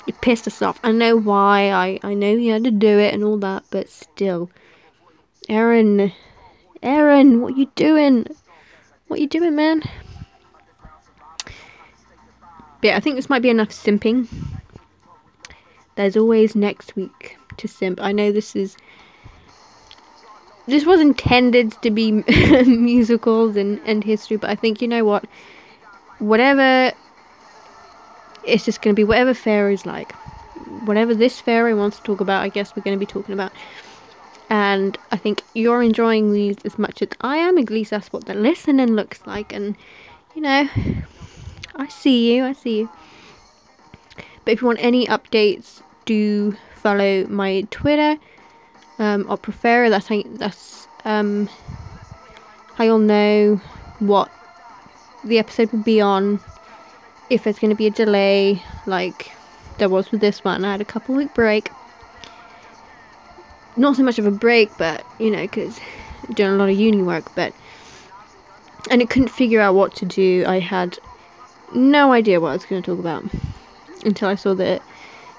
You 0.06 0.14
pissed 0.14 0.46
us 0.46 0.62
off. 0.62 0.80
I 0.84 0.92
know 0.92 1.16
why. 1.16 1.72
I, 1.72 2.00
I 2.04 2.14
know 2.14 2.32
you 2.32 2.52
had 2.52 2.64
to 2.66 2.72
do 2.72 3.00
it 3.00 3.14
and 3.14 3.24
all 3.24 3.38
that, 3.38 3.64
but 3.72 3.90
still, 3.90 4.52
Eren, 5.50 6.14
Eren, 6.84 7.40
what 7.40 7.58
you 7.58 7.72
doing? 7.76 8.28
What 9.08 9.20
you 9.20 9.28
doing, 9.28 9.56
man? 9.56 9.82
But 12.82 12.90
yeah, 12.90 12.98
I 12.98 13.00
think 13.00 13.16
this 13.16 13.30
might 13.30 13.42
be 13.42 13.50
enough 13.50 13.70
simping. 13.70 14.28
There's 15.96 16.18
always 16.18 16.56
next 16.56 16.96
week 16.96 17.38
to 17.58 17.68
simp. 17.68 18.00
I 18.02 18.12
know 18.12 18.32
this 18.32 18.56
is. 18.56 18.78
This 20.68 20.86
was 20.86 21.00
intended 21.00 21.74
to 21.84 21.92
be 21.92 22.12
musicals 22.66 23.56
and, 23.56 23.80
and 23.86 24.04
history, 24.04 24.38
but 24.38 24.50
I 24.50 24.56
think, 24.56 24.82
you 24.82 24.88
know 24.88 25.06
what? 25.06 25.26
Whatever. 26.20 26.94
It's 28.44 28.66
just 28.66 28.82
going 28.82 28.96
to 28.96 29.00
be 29.00 29.04
whatever 29.04 29.34
Pharaoh's 29.34 29.86
like. 29.86 30.14
Whatever 30.86 31.14
this 31.14 31.40
Pharaoh 31.40 31.76
wants 31.76 31.98
to 31.98 32.04
talk 32.04 32.22
about, 32.22 32.42
I 32.42 32.50
guess 32.50 32.76
we're 32.76 32.84
going 32.84 32.98
to 32.98 33.00
be 33.00 33.12
talking 33.12 33.34
about. 33.34 33.52
And 34.50 34.98
I 35.12 35.18
think 35.18 35.42
you're 35.54 35.82
enjoying 35.82 36.32
these 36.32 36.58
as 36.66 36.78
much 36.78 37.02
as 37.02 37.10
I 37.22 37.38
am. 37.38 37.58
At 37.58 37.70
least 37.70 37.92
that's 37.92 38.14
what 38.14 38.26
the 38.26 38.36
listening 38.36 38.96
looks 38.96 39.26
like. 39.26 39.54
And, 39.54 39.76
you 40.36 40.42
know, 40.42 40.70
I 41.76 41.88
see 41.88 42.36
you, 42.36 42.46
I 42.46 42.54
see 42.54 42.80
you. 42.80 42.90
But 44.44 44.54
if 44.54 44.62
you 44.62 44.68
want 44.68 44.80
any 44.82 45.08
updates, 45.08 45.82
do 46.06 46.56
follow 46.76 47.26
my 47.28 47.68
Twitter. 47.72 48.20
Um, 48.98 49.26
or 49.30 49.38
prefer 49.38 49.90
that's 49.90 50.08
how 50.08 50.22
that's 50.36 50.88
um 51.04 51.50
how 52.76 52.86
you'll 52.86 53.00
know 53.00 53.60
what 54.00 54.32
the 55.24 55.40
episode 55.40 55.72
will 55.72 55.80
be 55.80 56.00
on. 56.00 56.40
If 57.30 57.44
there's 57.44 57.60
going 57.60 57.72
to 57.72 57.76
be 57.76 57.88
a 57.88 57.92
delay, 57.92 58.62
like 58.86 59.32
there 59.80 59.90
was 59.90 60.12
with 60.12 60.22
this 60.22 60.44
one, 60.44 60.64
I 60.64 60.72
had 60.72 60.82
a 60.82 60.86
couple 60.86 61.16
week 61.16 61.34
break. 61.34 61.72
Not 63.76 63.96
so 63.98 64.04
much 64.04 64.20
of 64.20 64.26
a 64.26 64.32
break, 64.32 64.72
but 64.78 65.06
you 65.20 65.32
know, 65.32 65.42
because 65.42 65.80
doing 66.34 66.52
a 66.52 66.56
lot 66.56 66.70
of 66.70 66.76
uni 66.76 67.02
work, 67.02 67.34
but 67.36 67.54
and 68.90 69.02
it 69.02 69.10
couldn't 69.10 69.30
figure 69.30 69.60
out 69.60 69.76
what 69.76 69.96
to 69.96 70.06
do. 70.06 70.46
I 70.48 70.60
had 70.60 71.00
no 71.74 72.14
idea 72.14 72.40
what 72.40 72.50
I 72.50 72.54
was 72.54 72.66
going 72.66 72.82
to 72.82 72.92
talk 72.92 73.00
about 73.00 73.26
until 74.06 74.30
I 74.30 74.36
saw 74.36 74.54
the 74.54 74.82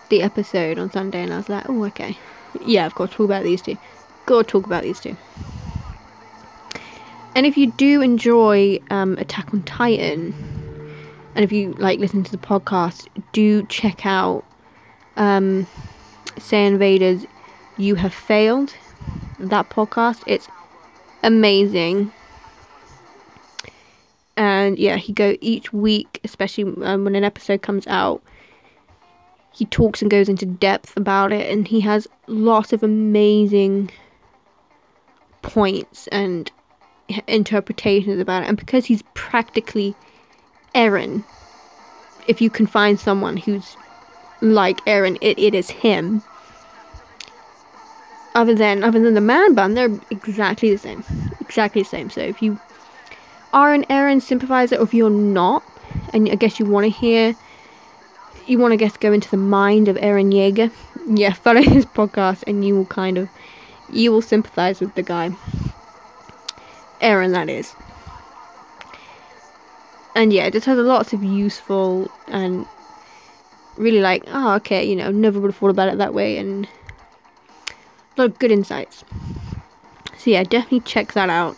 the 0.08 0.22
episode 0.22 0.78
on 0.78 0.90
Sunday, 0.90 1.22
and 1.22 1.32
I 1.32 1.36
was 1.36 1.48
like, 1.48 1.68
oh, 1.68 1.84
okay, 1.86 2.16
yeah, 2.60 2.86
I've 2.86 2.94
got 2.94 3.10
to 3.10 3.16
talk 3.16 3.24
about 3.24 3.44
these 3.44 3.62
two. 3.62 3.76
Got 4.26 4.46
to 4.46 4.52
talk 4.52 4.66
about 4.66 4.82
these 4.82 5.00
two. 5.00 5.16
And 7.34 7.44
if 7.46 7.56
you 7.56 7.70
do 7.72 8.00
enjoy 8.00 8.80
um, 8.90 9.18
Attack 9.18 9.52
on 9.52 9.62
Titan, 9.62 10.34
and 11.34 11.44
if 11.44 11.52
you 11.52 11.72
like 11.72 12.00
listen 12.00 12.24
to 12.24 12.30
the 12.32 12.38
podcast, 12.38 13.08
do 13.32 13.62
check 13.64 14.06
out 14.06 14.44
um, 15.16 15.66
Saiyan 16.38 16.78
Vader's 16.78 17.26
"You 17.76 17.96
Have 17.96 18.14
Failed." 18.14 18.74
That 19.38 19.68
podcast, 19.68 20.22
it's 20.26 20.48
amazing 21.22 22.12
and 24.36 24.78
yeah, 24.78 24.96
he 24.96 25.12
go 25.12 25.36
each 25.40 25.72
week, 25.72 26.20
especially 26.24 26.64
um, 26.84 27.04
when 27.04 27.16
an 27.16 27.24
episode 27.24 27.62
comes 27.62 27.86
out. 27.86 28.22
He 29.56 29.64
talks 29.64 30.02
and 30.02 30.10
goes 30.10 30.28
into 30.28 30.46
depth 30.46 30.96
about 30.96 31.32
it, 31.32 31.50
and 31.50 31.66
he 31.66 31.80
has 31.80 32.06
lots 32.26 32.72
of 32.72 32.82
amazing 32.82 33.90
points 35.42 36.06
and 36.08 36.50
interpretations 37.26 38.20
about 38.20 38.42
it, 38.42 38.48
and 38.48 38.58
because 38.58 38.84
he's 38.86 39.02
practically 39.14 39.94
Eren 40.74 41.24
if 42.26 42.40
you 42.40 42.50
can 42.50 42.66
find 42.66 42.98
someone 42.98 43.36
who's 43.36 43.76
like 44.40 44.84
Eren 44.84 45.16
it, 45.20 45.38
it 45.38 45.54
is 45.54 45.70
him. 45.70 46.22
Other 48.34 48.54
than 48.54 48.84
other 48.84 49.00
than 49.00 49.14
the 49.14 49.20
man 49.20 49.54
bun, 49.54 49.74
they're 49.74 49.98
exactly 50.10 50.70
the 50.70 50.78
same, 50.78 51.04
exactly 51.40 51.82
the 51.82 51.88
same. 51.88 52.10
So 52.10 52.20
if 52.20 52.42
you 52.42 52.58
are 53.52 53.72
an 53.72 53.84
Eren 53.84 54.20
sympathizer, 54.20 54.76
or 54.76 54.82
if 54.82 54.92
you're 54.92 55.08
not, 55.08 55.62
and 56.12 56.28
I 56.28 56.34
guess 56.34 56.60
you 56.60 56.66
want 56.66 56.84
to 56.84 56.90
hear, 56.90 57.34
you 58.48 58.58
want 58.58 58.72
to 58.72 58.76
guess 58.76 58.96
go 58.96 59.12
into 59.12 59.30
the 59.30 59.36
mind 59.36 59.88
of 59.88 59.96
Eren 59.96 60.32
Yeager, 60.32 60.70
yeah, 61.06 61.32
follow 61.44 61.62
his 61.62 61.86
podcast, 61.86 62.44
and 62.46 62.64
you 62.64 62.74
will 62.74 62.86
kind 62.86 63.18
of, 63.18 63.28
you 63.90 64.12
will 64.12 64.22
sympathize 64.22 64.80
with 64.80 64.94
the 64.94 65.02
guy. 65.02 65.30
Eren 67.00 67.32
that 67.32 67.48
is. 67.48 67.74
And 70.14 70.32
yeah, 70.32 70.46
it 70.46 70.52
just 70.52 70.66
has 70.66 70.78
lots 70.78 71.12
of 71.12 71.22
useful 71.22 72.10
and 72.28 72.66
really 73.76 74.00
like, 74.00 74.24
oh, 74.28 74.54
okay, 74.54 74.84
you 74.84 74.96
know, 74.96 75.10
never 75.10 75.38
would 75.38 75.48
have 75.48 75.56
thought 75.56 75.70
about 75.70 75.88
it 75.88 75.98
that 75.98 76.14
way, 76.14 76.38
and 76.38 76.66
a 78.16 78.22
lot 78.22 78.30
of 78.30 78.38
good 78.38 78.50
insights. 78.50 79.04
So 80.18 80.30
yeah, 80.30 80.42
definitely 80.42 80.80
check 80.80 81.12
that 81.12 81.28
out. 81.28 81.56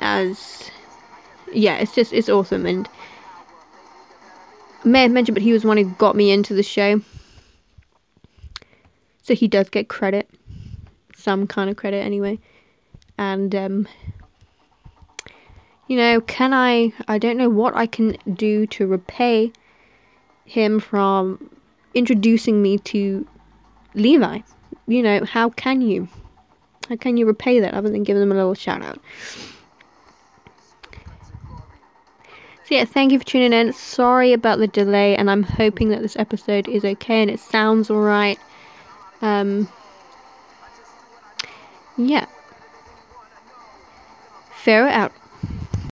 As 0.00 0.70
yeah, 1.52 1.76
it's 1.78 1.94
just 1.94 2.12
it's 2.12 2.28
awesome, 2.28 2.66
and 2.66 2.88
may 4.88 5.02
have 5.02 5.10
mentioned, 5.10 5.34
but 5.34 5.42
he 5.42 5.52
was 5.52 5.62
the 5.62 5.68
one 5.68 5.76
who 5.76 5.84
got 5.84 6.16
me 6.16 6.30
into 6.30 6.54
the 6.54 6.62
show. 6.62 7.00
So 9.22 9.34
he 9.34 9.46
does 9.46 9.68
get 9.68 9.88
credit, 9.88 10.28
some 11.14 11.46
kind 11.46 11.68
of 11.68 11.76
credit 11.76 11.98
anyway, 11.98 12.38
and 13.18 13.54
um, 13.54 13.88
you 15.86 15.96
know, 15.96 16.20
can 16.22 16.54
I? 16.54 16.92
I 17.08 17.18
don't 17.18 17.36
know 17.36 17.48
what 17.50 17.76
I 17.76 17.86
can 17.86 18.16
do 18.32 18.66
to 18.68 18.86
repay 18.86 19.52
him 20.44 20.80
from 20.80 21.50
introducing 21.94 22.62
me 22.62 22.78
to 22.78 23.26
Levi. 23.94 24.40
You 24.86 25.02
know, 25.02 25.24
how 25.24 25.50
can 25.50 25.80
you? 25.80 26.08
How 26.88 26.96
can 26.96 27.16
you 27.16 27.26
repay 27.26 27.60
that 27.60 27.74
other 27.74 27.90
than 27.90 28.04
giving 28.04 28.20
them 28.20 28.32
a 28.32 28.34
little 28.34 28.54
shout 28.54 28.82
out? 28.82 28.98
So 32.68 32.74
yeah, 32.74 32.84
thank 32.84 33.12
you 33.12 33.18
for 33.18 33.24
tuning 33.24 33.54
in. 33.54 33.72
Sorry 33.72 34.34
about 34.34 34.58
the 34.58 34.66
delay, 34.66 35.16
and 35.16 35.30
I'm 35.30 35.42
hoping 35.42 35.88
that 35.88 36.02
this 36.02 36.16
episode 36.16 36.68
is 36.68 36.84
okay 36.84 37.22
and 37.22 37.30
it 37.30 37.40
sounds 37.40 37.90
alright. 37.90 38.38
Um, 39.22 39.68
yeah. 41.96 42.26
Pharaoh 44.50 44.90
out. 44.90 45.12